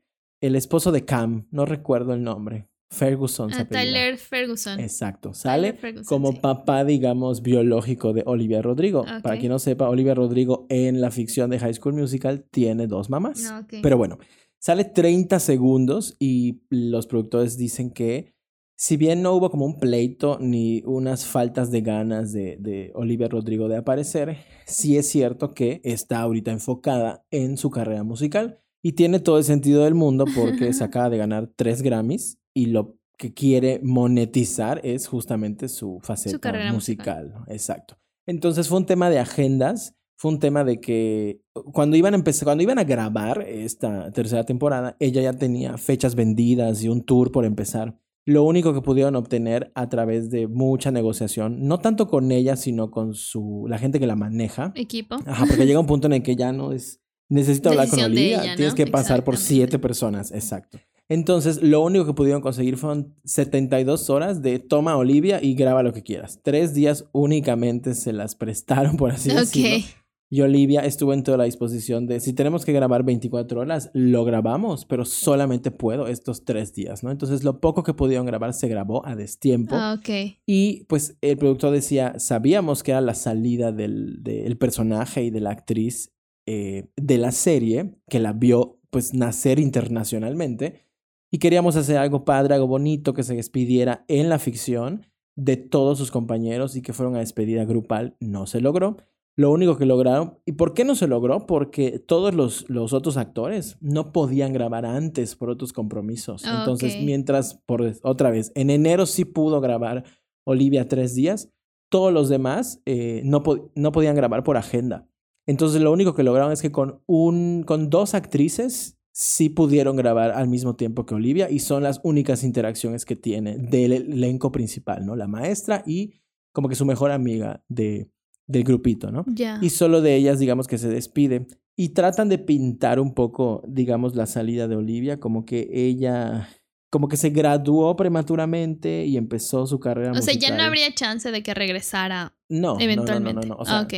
el 0.46 0.56
esposo 0.56 0.92
de 0.92 1.06
Cam, 1.06 1.46
no 1.50 1.64
recuerdo 1.64 2.12
el 2.12 2.22
nombre. 2.22 2.68
Ferguson. 2.90 3.50
Ah, 3.52 3.64
Tyler 3.64 4.18
Ferguson. 4.18 4.78
Exacto. 4.78 5.32
Sale 5.34 5.76
como 6.06 6.40
papá, 6.40 6.84
digamos, 6.84 7.42
biológico 7.42 8.12
de 8.12 8.22
Olivia 8.26 8.62
Rodrigo. 8.62 9.04
Para 9.22 9.38
quien 9.38 9.50
no 9.50 9.58
sepa, 9.58 9.88
Olivia 9.88 10.14
Rodrigo 10.14 10.66
en 10.68 11.00
la 11.00 11.10
ficción 11.10 11.50
de 11.50 11.58
High 11.58 11.74
School 11.74 11.94
Musical 11.94 12.44
tiene 12.50 12.86
dos 12.86 13.10
mamás. 13.10 13.44
Ah, 13.46 13.66
Pero 13.82 13.96
bueno, 13.96 14.18
sale 14.58 14.84
30 14.84 15.40
segundos 15.40 16.14
y 16.20 16.62
los 16.70 17.06
productores 17.06 17.56
dicen 17.56 17.90
que 17.90 18.34
si 18.76 18.96
bien 18.96 19.22
no 19.22 19.32
hubo 19.32 19.50
como 19.50 19.64
un 19.64 19.78
pleito 19.78 20.38
ni 20.40 20.82
unas 20.84 21.26
faltas 21.26 21.70
de 21.70 21.80
ganas 21.80 22.32
de, 22.32 22.58
de 22.60 22.92
Olivia 22.94 23.28
Rodrigo 23.28 23.68
de 23.68 23.76
aparecer, 23.76 24.36
sí 24.66 24.98
es 24.98 25.08
cierto 25.08 25.54
que 25.54 25.80
está 25.84 26.20
ahorita 26.20 26.52
enfocada 26.52 27.24
en 27.30 27.56
su 27.56 27.70
carrera 27.70 28.04
musical 28.04 28.60
y 28.84 28.92
tiene 28.92 29.18
todo 29.18 29.38
el 29.38 29.44
sentido 29.44 29.82
del 29.84 29.94
mundo 29.94 30.26
porque 30.36 30.74
se 30.74 30.84
acaba 30.84 31.08
de 31.08 31.16
ganar 31.16 31.50
tres 31.56 31.80
Grammys 31.80 32.38
y 32.52 32.66
lo 32.66 32.98
que 33.16 33.32
quiere 33.32 33.80
monetizar 33.82 34.82
es 34.84 35.08
justamente 35.08 35.70
su 35.70 36.00
faceta 36.02 36.52
musical. 36.70 37.32
Exacto. 37.48 37.96
Entonces 38.26 38.68
fue 38.68 38.76
un 38.76 38.84
tema 38.84 39.08
de 39.08 39.20
agendas, 39.20 39.96
fue 40.18 40.32
un 40.32 40.38
tema 40.38 40.64
de 40.64 40.80
que 40.80 41.40
cuando 41.72 41.96
iban 41.96 42.12
a 42.12 42.18
empezar, 42.18 42.44
cuando 42.44 42.62
iban 42.62 42.78
a 42.78 42.84
grabar 42.84 43.46
esta 43.48 44.12
tercera 44.12 44.44
temporada, 44.44 44.96
ella 45.00 45.22
ya 45.22 45.32
tenía 45.32 45.78
fechas 45.78 46.14
vendidas 46.14 46.84
y 46.84 46.90
un 46.90 47.04
tour 47.04 47.32
por 47.32 47.46
empezar. 47.46 47.98
Lo 48.26 48.44
único 48.44 48.74
que 48.74 48.82
pudieron 48.82 49.16
obtener 49.16 49.72
a 49.74 49.88
través 49.88 50.30
de 50.30 50.46
mucha 50.46 50.90
negociación, 50.90 51.66
no 51.68 51.78
tanto 51.78 52.06
con 52.06 52.30
ella, 52.32 52.56
sino 52.56 52.90
con 52.90 53.14
su 53.14 53.64
la 53.66 53.78
gente 53.78 53.98
que 53.98 54.06
la 54.06 54.16
maneja. 54.16 54.72
Equipo. 54.74 55.16
Ajá, 55.24 55.46
porque 55.46 55.64
llega 55.64 55.80
un 55.80 55.86
punto 55.86 56.06
en 56.06 56.14
el 56.14 56.22
que 56.22 56.36
ya 56.36 56.52
no 56.52 56.72
es 56.72 57.00
necesito 57.28 57.70
hablar 57.70 57.88
con 57.88 58.00
Olivia. 58.00 58.54
Tienes 58.56 58.74
que 58.74 58.86
pasar 58.86 59.24
por 59.24 59.36
siete 59.36 59.78
personas, 59.78 60.32
exacto. 60.32 60.78
Entonces, 61.08 61.62
lo 61.62 61.82
único 61.82 62.06
que 62.06 62.14
pudieron 62.14 62.40
conseguir 62.40 62.78
fueron 62.78 63.14
72 63.24 64.08
horas 64.08 64.40
de 64.42 64.58
toma 64.58 64.96
Olivia 64.96 65.42
y 65.42 65.54
graba 65.54 65.82
lo 65.82 65.92
que 65.92 66.02
quieras. 66.02 66.40
Tres 66.42 66.72
días 66.72 67.06
únicamente 67.12 67.94
se 67.94 68.12
las 68.12 68.34
prestaron, 68.34 68.96
por 68.96 69.10
así 69.10 69.30
decirlo. 69.30 69.86
Y 70.30 70.40
Olivia 70.40 70.80
estuvo 70.80 71.12
en 71.12 71.22
toda 71.22 71.36
la 71.36 71.44
disposición 71.44 72.06
de, 72.06 72.18
si 72.18 72.32
tenemos 72.32 72.64
que 72.64 72.72
grabar 72.72 73.04
24 73.04 73.60
horas, 73.60 73.90
lo 73.92 74.24
grabamos, 74.24 74.84
pero 74.84 75.04
solamente 75.04 75.70
puedo 75.70 76.08
estos 76.08 76.44
tres 76.44 76.74
días, 76.74 77.04
¿no? 77.04 77.10
Entonces, 77.10 77.44
lo 77.44 77.60
poco 77.60 77.84
que 77.84 77.94
pudieron 77.94 78.26
grabar 78.26 78.54
se 78.54 78.66
grabó 78.66 79.06
a 79.06 79.14
destiempo. 79.14 79.76
Ah, 79.76 79.96
ok. 79.96 80.36
Y 80.46 80.84
pues 80.88 81.16
el 81.20 81.36
productor 81.36 81.72
decía, 81.72 82.18
sabíamos 82.18 82.82
que 82.82 82.92
era 82.92 83.02
la 83.02 83.14
salida 83.14 83.70
del, 83.70 84.24
del 84.24 84.56
personaje 84.56 85.22
y 85.22 85.30
de 85.30 85.40
la 85.40 85.50
actriz 85.50 86.13
eh, 86.46 86.88
de 86.96 87.18
la 87.18 87.32
serie, 87.32 87.94
que 88.08 88.20
la 88.20 88.32
vio 88.32 88.78
pues 88.90 89.14
nacer 89.14 89.58
internacionalmente, 89.58 90.82
y 91.30 91.38
queríamos 91.38 91.74
hacer 91.76 91.96
algo 91.96 92.24
padre, 92.24 92.54
algo 92.54 92.68
bonito, 92.68 93.12
que 93.12 93.24
se 93.24 93.34
despidiera 93.34 94.04
en 94.08 94.28
la 94.28 94.38
ficción 94.38 95.06
de 95.36 95.56
todos 95.56 95.98
sus 95.98 96.10
compañeros 96.10 96.76
y 96.76 96.82
que 96.82 96.92
fuera 96.92 97.10
una 97.10 97.18
despedida 97.18 97.64
grupal. 97.64 98.16
No 98.20 98.46
se 98.46 98.60
logró. 98.60 98.98
Lo 99.36 99.50
único 99.50 99.76
que 99.76 99.84
lograron, 99.84 100.38
¿y 100.46 100.52
por 100.52 100.74
qué 100.74 100.84
no 100.84 100.94
se 100.94 101.08
logró? 101.08 101.46
Porque 101.46 101.98
todos 101.98 102.34
los, 102.34 102.70
los 102.70 102.92
otros 102.92 103.16
actores 103.16 103.76
no 103.80 104.12
podían 104.12 104.52
grabar 104.52 104.86
antes 104.86 105.34
por 105.34 105.50
otros 105.50 105.72
compromisos. 105.72 106.44
Ah, 106.44 106.58
Entonces, 106.60 107.02
mientras, 107.02 107.54
por 107.66 107.82
otra 108.02 108.30
vez, 108.30 108.52
en 108.54 108.70
enero 108.70 109.06
sí 109.06 109.24
pudo 109.24 109.60
grabar 109.60 110.04
Olivia 110.44 110.86
tres 110.86 111.16
días, 111.16 111.50
todos 111.90 112.12
los 112.12 112.28
demás 112.28 112.80
eh, 112.86 113.22
no, 113.24 113.42
no 113.74 113.92
podían 113.92 114.14
grabar 114.14 114.44
por 114.44 114.56
agenda. 114.56 115.08
Entonces 115.46 115.82
lo 115.82 115.92
único 115.92 116.14
que 116.14 116.22
lograron 116.22 116.52
es 116.52 116.62
que 116.62 116.72
con, 116.72 117.02
un, 117.06 117.64
con 117.66 117.90
dos 117.90 118.14
actrices 118.14 118.98
sí 119.12 119.48
pudieron 119.48 119.96
grabar 119.96 120.32
al 120.32 120.48
mismo 120.48 120.74
tiempo 120.74 121.06
que 121.06 121.14
Olivia 121.14 121.48
y 121.50 121.60
son 121.60 121.82
las 121.84 122.00
únicas 122.02 122.42
interacciones 122.42 123.04
que 123.04 123.14
tiene 123.14 123.56
del 123.58 123.92
elenco 123.92 124.50
principal, 124.50 125.06
¿no? 125.06 125.14
La 125.14 125.28
maestra 125.28 125.82
y 125.86 126.14
como 126.52 126.68
que 126.68 126.74
su 126.74 126.84
mejor 126.84 127.12
amiga 127.12 127.62
de, 127.68 128.10
del 128.46 128.64
grupito, 128.64 129.10
¿no? 129.12 129.24
Ya. 129.28 129.58
Y 129.62 129.70
solo 129.70 130.00
de 130.00 130.16
ellas, 130.16 130.38
digamos 130.38 130.66
que 130.66 130.78
se 130.78 130.88
despide. 130.88 131.46
Y 131.76 131.90
tratan 131.90 132.28
de 132.28 132.38
pintar 132.38 133.00
un 133.00 133.14
poco, 133.14 133.62
digamos, 133.66 134.14
la 134.14 134.26
salida 134.26 134.68
de 134.68 134.76
Olivia, 134.76 135.18
como 135.18 135.44
que 135.44 135.68
ella, 135.72 136.48
como 136.90 137.08
que 137.08 137.16
se 137.16 137.30
graduó 137.30 137.96
prematuramente 137.96 139.04
y 139.06 139.16
empezó 139.16 139.66
su 139.66 139.80
carrera 139.80 140.12
O 140.12 140.14
sea, 140.14 140.34
musical. 140.34 140.50
ya 140.50 140.56
no 140.56 140.62
habría 140.62 140.94
chance 140.94 141.30
de 141.32 141.42
que 141.42 141.54
regresara 141.54 142.36
No, 142.48 142.74
no, 142.74 142.74
no, 142.74 142.80
eventualmente. 142.80 143.48
No, 143.48 143.54
no, 143.54 143.54
no, 143.56 143.60
O 143.60 143.64
sea, 143.64 143.78
ah, 143.78 143.82
ok. 143.82 143.94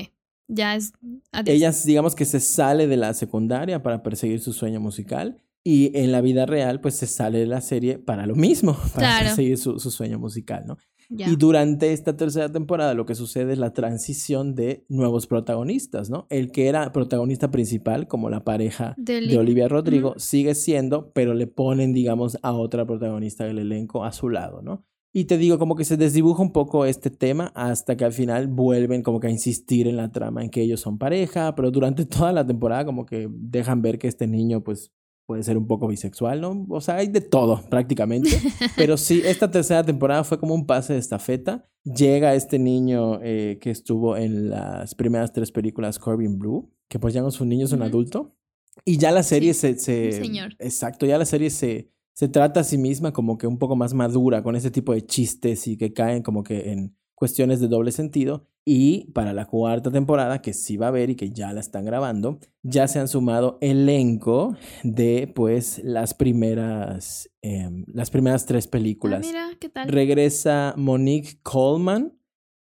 Ya 0.49 0.77
es. 0.77 0.93
Adiós. 1.33 1.55
ella, 1.57 1.73
digamos 1.85 2.15
que 2.15 2.25
se 2.25 2.41
sale 2.41 2.87
de 2.87 2.97
la 2.97 3.15
secundaria 3.15 3.83
para 3.83 4.03
perseguir 4.03 4.41
su 4.41 4.53
sueño 4.53 4.81
musical. 4.81 5.39
Y 5.65 5.91
en 5.99 6.13
la 6.13 6.21
vida 6.21 6.47
real, 6.47 6.81
pues 6.81 6.95
se 6.95 7.09
sale 7.09 7.41
de 7.41 7.47
la 7.47 7.61
serie 7.61 7.99
para 7.99 8.25
lo 8.27 8.37
mismo, 8.37 8.75
para 8.95 9.09
Claro. 9.09 9.25
perseguir 9.27 9.59
su, 9.59 9.81
su 9.81 9.91
sueño 9.91 10.19
musical, 10.19 10.65
¿no? 10.67 10.77
Ya. 11.09 11.29
Y 11.29 11.37
durante 11.37 11.93
esta 11.93 12.17
tercera 12.17 12.51
temporada 12.51 12.93
lo 12.95 13.07
que 13.07 13.15
sucede 13.15 13.53
es 13.53 13.59
la 13.59 13.73
transición 13.73 14.55
de 14.57 14.85
nuevos 14.89 15.27
protagonistas, 15.29 16.11
¿no? 16.11 16.27
El 16.31 16.51
que 16.53 16.67
era 16.69 16.93
protagonista 16.93 17.51
principal, 17.53 18.07
como 18.09 18.29
la 18.31 18.43
pareja 18.45 18.95
De 18.97 19.21
de 19.21 19.39
Olivia. 19.39 19.69
Rodrigo, 19.69 20.11
Ujú. 20.11 20.19
sigue 20.21 20.55
siendo, 20.57 21.11
pero 21.13 21.35
le 21.35 21.47
ponen, 21.47 21.93
digamos, 21.93 22.39
a 22.43 22.53
otra 22.53 22.87
protagonista 22.87 23.45
del 23.45 23.59
elenco 23.61 24.05
a 24.05 24.13
su 24.13 24.29
lado, 24.29 24.63
¿no? 24.63 24.85
Y 25.17 25.25
te 25.25 25.39
digo, 25.39 25.59
como 25.59 25.77
que 25.77 25.87
se 25.87 25.97
desdibuja 25.97 26.43
un 26.43 26.53
poco 26.53 26.85
este 26.85 27.09
tema 27.09 27.51
hasta 27.55 27.97
que 27.97 28.05
al 28.05 28.13
final 28.13 28.49
vuelven 28.49 29.03
como 29.03 29.19
que 29.19 29.29
a 29.29 29.31
insistir 29.31 29.89
en 29.89 29.97
la 29.97 30.13
trama, 30.13 30.45
en 30.45 30.51
que 30.51 30.61
ellos 30.61 30.81
son 30.81 30.99
pareja, 30.99 31.55
pero 31.55 31.71
durante 31.71 32.05
toda 32.05 32.33
la 32.33 32.47
temporada 32.47 32.85
como 32.85 33.07
que 33.07 33.27
dejan 33.31 33.81
ver 33.81 33.99
que 33.99 34.09
este 34.09 34.27
niño 34.27 34.63
pues 34.63 34.93
puede 35.25 35.43
ser 35.43 35.57
un 35.57 35.67
poco 35.67 35.89
bisexual, 35.89 36.43
¿no? 36.43 36.67
O 36.69 36.83
sea, 36.83 36.97
hay 36.97 37.09
de 37.09 37.23
todo 37.23 37.63
prácticamente. 37.71 38.29
Pero 38.77 38.99
sí, 38.99 39.23
esta 39.25 39.51
tercera 39.51 39.83
temporada 39.83 40.23
fue 40.23 40.39
como 40.39 40.55
un 40.55 40.67
pase 40.67 40.93
de 40.93 40.99
estafeta. 40.99 41.67
Llega 41.83 42.35
este 42.35 42.59
niño 42.59 43.19
eh, 43.23 43.59
que 43.59 43.71
estuvo 43.71 44.19
en 44.19 44.51
las 44.51 44.95
primeras 44.95 45.33
tres 45.33 45.51
películas 45.51 45.99
Corbin 45.99 46.39
Blue, 46.39 46.71
que 46.89 46.99
pues 46.99 47.15
ya 47.15 47.23
no 47.23 47.29
es 47.29 47.41
un 47.41 47.49
niño, 47.49 47.65
es 47.65 47.73
un 47.73 47.83
adulto. 47.83 48.37
Y 48.85 48.99
ya 48.99 49.11
la 49.13 49.23
serie 49.23 49.55
Sí, 49.55 49.61
se, 49.61 49.79
se... 49.79 50.13
señor. 50.13 50.55
Exacto, 50.59 51.07
ya 51.07 51.17
la 51.17 51.25
serie 51.25 51.49
se, 51.49 51.91
se 52.17 52.29
trata 52.29 52.61
a 52.61 52.65
sí 52.65 52.79
misma 52.79 53.13
como 53.13 53.37
que 53.37 53.47
un 53.47 53.59
poco 53.59 53.77
más 53.77 53.93
madura, 53.93 54.43
con 54.43 54.57
ese 54.57 54.71
tipo 54.71 54.95
de 54.95 55.05
chistes 55.05 55.67
y 55.69 55.77
que 55.77 55.93
caen 55.93 56.23
como 56.23 56.43
que 56.43 56.73
en 56.73 56.97
cuestiones 57.15 57.61
de 57.61 57.69
doble 57.69 57.93
sentido. 57.93 58.49
Y 58.65 59.13
para 59.13 59.33
la 59.35 59.45
cuarta 59.47 59.91
temporada, 59.93 60.41
que 60.43 60.53
sí 60.55 60.77
va 60.79 60.87
a 60.87 60.89
haber 60.89 61.11
y 61.11 61.15
que 61.15 61.31
ya 61.31 61.53
la 61.53 61.61
están 61.61 61.85
grabando, 61.85 62.41
ya 62.63 62.89
se 62.89 62.99
han 62.99 63.07
sumado 63.07 63.59
elenco 63.61 64.57
de 64.83 65.31
pues 65.35 65.81
las 65.85 66.15
primeras, 66.15 67.31
em, 67.43 67.85
las 67.87 68.11
primeras 68.11 68.47
tres 68.47 68.67
Ah, 68.67 68.71
películas. 68.71 69.25
mira, 69.25 69.51
¿qué 69.61 69.69
tal? 69.69 69.89
Regresa 69.89 70.75
Monique 70.77 71.39
Coleman, 71.43 72.16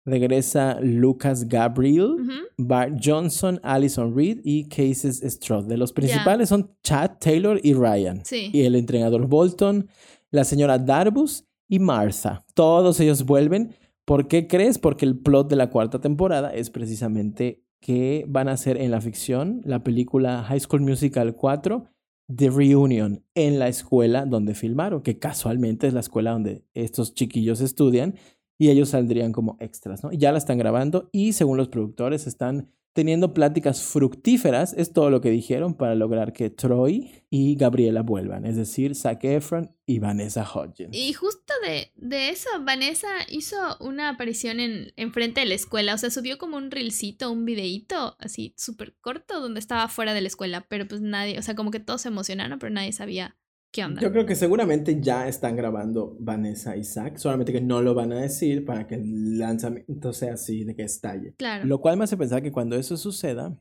regresa 0.05 0.79
Lucas 0.81 1.47
Gabriel. 1.47 2.15
Bart 2.57 2.99
Johnson, 3.03 3.59
Allison 3.63 4.15
Reed 4.15 4.39
y 4.43 4.67
Cases 4.69 5.21
Stroud. 5.25 5.65
De 5.65 5.77
los 5.77 5.91
principales 5.91 6.49
son 6.49 6.71
Chad 6.83 7.17
Taylor 7.19 7.59
y 7.63 7.73
Ryan. 7.73 8.23
Sí. 8.23 8.49
Y 8.53 8.61
el 8.61 8.75
entrenador 8.75 9.27
Bolton, 9.27 9.87
la 10.31 10.43
señora 10.43 10.77
Darbus 10.77 11.45
y 11.67 11.79
Martha. 11.79 12.45
Todos 12.53 12.99
ellos 12.99 13.25
vuelven. 13.25 13.75
¿Por 14.05 14.27
qué 14.27 14.47
crees? 14.47 14.77
Porque 14.77 15.05
el 15.05 15.17
plot 15.17 15.49
de 15.49 15.55
la 15.55 15.69
cuarta 15.69 15.99
temporada 15.99 16.53
es 16.53 16.69
precisamente 16.69 17.63
que 17.81 18.25
van 18.27 18.47
a 18.47 18.53
hacer 18.53 18.77
en 18.77 18.91
la 18.91 19.01
ficción 19.01 19.61
la 19.65 19.83
película 19.83 20.43
High 20.43 20.59
School 20.59 20.81
Musical 20.81 21.35
4 21.35 21.85
The 22.33 22.49
Reunion 22.49 23.23
en 23.35 23.59
la 23.59 23.67
escuela 23.67 24.25
donde 24.25 24.55
filmaron, 24.55 25.01
que 25.01 25.19
casualmente 25.19 25.87
es 25.87 25.93
la 25.93 25.99
escuela 25.99 26.31
donde 26.31 26.63
estos 26.73 27.13
chiquillos 27.13 27.61
estudian 27.61 28.15
y 28.57 28.69
ellos 28.69 28.89
saldrían 28.89 29.31
como 29.31 29.57
extras, 29.59 30.03
¿no? 30.03 30.11
Ya 30.11 30.31
la 30.31 30.37
están 30.37 30.57
grabando 30.57 31.09
y 31.11 31.33
según 31.33 31.57
los 31.57 31.69
productores 31.69 32.27
están 32.27 32.71
teniendo 32.95 33.33
pláticas 33.33 33.83
fructíferas, 33.83 34.71
es 34.71 34.93
todo 34.93 35.09
lo 35.09 35.19
que 35.19 35.29
dijeron 35.29 35.73
para 35.73 35.95
lograr 35.95 36.31
que 36.31 36.49
Troy 36.49 37.11
y 37.29 37.55
Gabriela 37.57 38.03
vuelvan, 38.03 38.45
es 38.45 38.55
decir, 38.55 38.95
Zac 38.95 39.21
Efron 39.25 39.75
y 39.85 39.99
Vanessa 39.99 40.49
Hudgens. 40.49 40.95
Y 40.95 41.11
justo 41.11 41.53
de, 41.65 41.91
de 41.97 42.29
eso, 42.29 42.47
Vanessa 42.61 43.09
hizo 43.29 43.57
una 43.81 44.07
aparición 44.07 44.61
en, 44.61 44.93
en 44.95 45.11
frente 45.11 45.41
de 45.41 45.45
la 45.45 45.55
escuela. 45.55 45.93
O 45.93 45.97
sea, 45.97 46.09
subió 46.09 46.37
como 46.37 46.55
un 46.55 46.71
reelcito, 46.71 47.29
un 47.29 47.43
videíto 47.43 48.15
así 48.17 48.53
súper 48.55 48.95
corto 49.01 49.41
donde 49.41 49.59
estaba 49.59 49.89
fuera 49.89 50.13
de 50.13 50.21
la 50.21 50.29
escuela. 50.29 50.65
Pero 50.69 50.87
pues 50.87 51.01
nadie, 51.01 51.37
o 51.37 51.41
sea, 51.41 51.53
como 51.53 51.71
que 51.71 51.81
todos 51.81 52.01
se 52.01 52.07
emocionaron, 52.07 52.59
pero 52.59 52.73
nadie 52.73 52.93
sabía 52.93 53.35
qué 53.75 53.83
onda. 53.83 54.01
Yo 54.01 54.11
creo 54.11 54.25
que 54.25 54.35
seguramente 54.35 55.01
ya 55.01 55.27
están 55.27 55.57
grabando 55.57 56.15
Vanessa 56.19 56.77
y 56.77 56.85
Zac, 56.85 57.17
solamente 57.17 57.51
que 57.51 57.59
no 57.59 57.81
lo 57.81 57.93
van 57.93 58.13
a 58.13 58.21
decir 58.21 58.63
para 58.63 58.87
que 58.87 58.95
el 58.95 59.37
lanzamiento 59.37 60.13
sea 60.13 60.35
así 60.35 60.63
de 60.63 60.75
que 60.75 60.83
estalle. 60.83 61.33
Claro. 61.37 61.65
Lo 61.65 61.81
cual 61.81 61.97
me 61.97 62.05
hace 62.05 62.15
pensar 62.15 62.41
que 62.41 62.53
cuando 62.53 62.77
eso 62.77 62.95
suceda, 62.95 63.57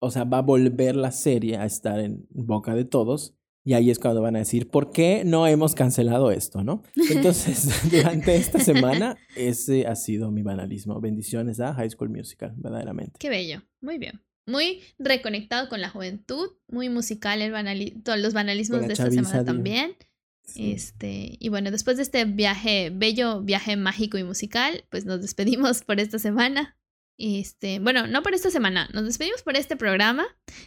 o 0.00 0.10
sea, 0.10 0.24
va 0.24 0.38
a 0.38 0.42
volver 0.42 0.96
la 0.96 1.12
serie 1.12 1.58
a 1.58 1.66
estar 1.66 2.00
en 2.00 2.26
boca 2.30 2.74
de 2.74 2.86
todos. 2.86 3.34
Y 3.62 3.74
ahí 3.74 3.90
es 3.90 3.98
cuando 3.98 4.22
van 4.22 4.36
a 4.36 4.38
decir, 4.38 4.70
¿por 4.70 4.90
qué 4.90 5.24
no 5.26 5.46
hemos 5.46 5.74
cancelado 5.74 6.30
esto, 6.30 6.64
no? 6.64 6.82
Entonces, 7.10 7.68
durante 7.90 8.36
esta 8.36 8.60
semana, 8.60 9.18
ese 9.36 9.86
ha 9.86 9.96
sido 9.96 10.30
mi 10.30 10.42
banalismo. 10.42 10.98
Bendiciones 10.98 11.60
a 11.60 11.74
High 11.74 11.90
School 11.90 12.08
Musical, 12.08 12.54
verdaderamente. 12.56 13.18
Qué 13.18 13.28
bello. 13.28 13.62
Muy 13.82 13.98
bien. 13.98 14.22
Muy 14.48 14.80
reconectado 14.98 15.68
con 15.68 15.80
la 15.80 15.90
juventud, 15.90 16.50
muy 16.68 16.88
musical 16.88 17.42
el 17.42 17.52
banali- 17.52 18.02
todos 18.02 18.18
los 18.18 18.32
banalismos 18.32 18.80
de 18.86 18.94
esta 18.94 19.04
semana 19.10 19.44
también. 19.44 19.96
Sí. 20.42 20.72
Este, 20.72 21.36
y 21.38 21.50
bueno, 21.50 21.70
después 21.70 21.98
de 21.98 22.02
este 22.04 22.24
viaje, 22.24 22.90
bello 22.90 23.42
viaje 23.42 23.76
mágico 23.76 24.16
y 24.16 24.24
musical, 24.24 24.84
pues 24.88 25.04
nos 25.04 25.20
despedimos 25.20 25.82
por 25.86 26.00
esta 26.00 26.18
semana. 26.18 26.77
Este, 27.18 27.80
bueno, 27.80 28.06
no 28.06 28.22
por 28.22 28.32
esta 28.32 28.48
semana, 28.48 28.88
nos 28.94 29.04
despedimos 29.04 29.42
por 29.42 29.56
este 29.56 29.76
programa. 29.76 30.24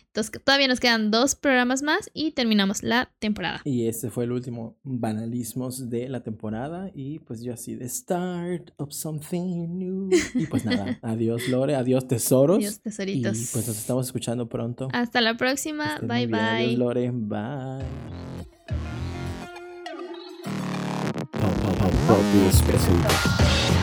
Entonces, 0.07 0.43
todavía 0.43 0.67
nos 0.67 0.81
quedan 0.81 1.09
dos 1.09 1.35
programas 1.35 1.81
más 1.81 2.11
y 2.13 2.31
terminamos 2.31 2.83
la 2.83 3.09
temporada. 3.19 3.61
Y 3.63 3.87
ese 3.87 4.09
fue 4.09 4.25
el 4.25 4.33
último 4.33 4.77
banalismos 4.83 5.89
de 5.89 6.09
la 6.09 6.23
temporada. 6.23 6.91
Y 6.93 7.19
pues 7.19 7.41
yo 7.41 7.53
así, 7.53 7.77
the 7.77 7.87
start 7.87 8.71
of 8.75 8.91
something 8.91 9.77
new. 9.77 10.09
Y 10.35 10.45
pues 10.47 10.65
nada, 10.65 10.99
adiós 11.01 11.47
Lore, 11.47 11.75
adiós 11.75 12.05
tesoros. 12.05 12.57
Adiós, 12.57 12.75
y 12.75 12.81
tesoritos. 12.81 13.49
pues 13.53 13.67
nos 13.67 13.77
estamos 13.77 14.07
escuchando 14.07 14.49
pronto. 14.49 14.89
Hasta 14.91 15.21
la 15.21 15.37
próxima. 15.37 15.93
Estén 15.93 16.09
Bye 16.09 16.27
bien. 16.27 16.39
Adiós 16.39 16.67
bye. 16.67 16.77
Lore, 16.77 17.11
bye. 17.11 17.85
Pop, 21.13 21.29
pop, 21.31 21.77
pop, 21.77 21.93
pop, 22.07 22.67
presenta. 22.67 23.80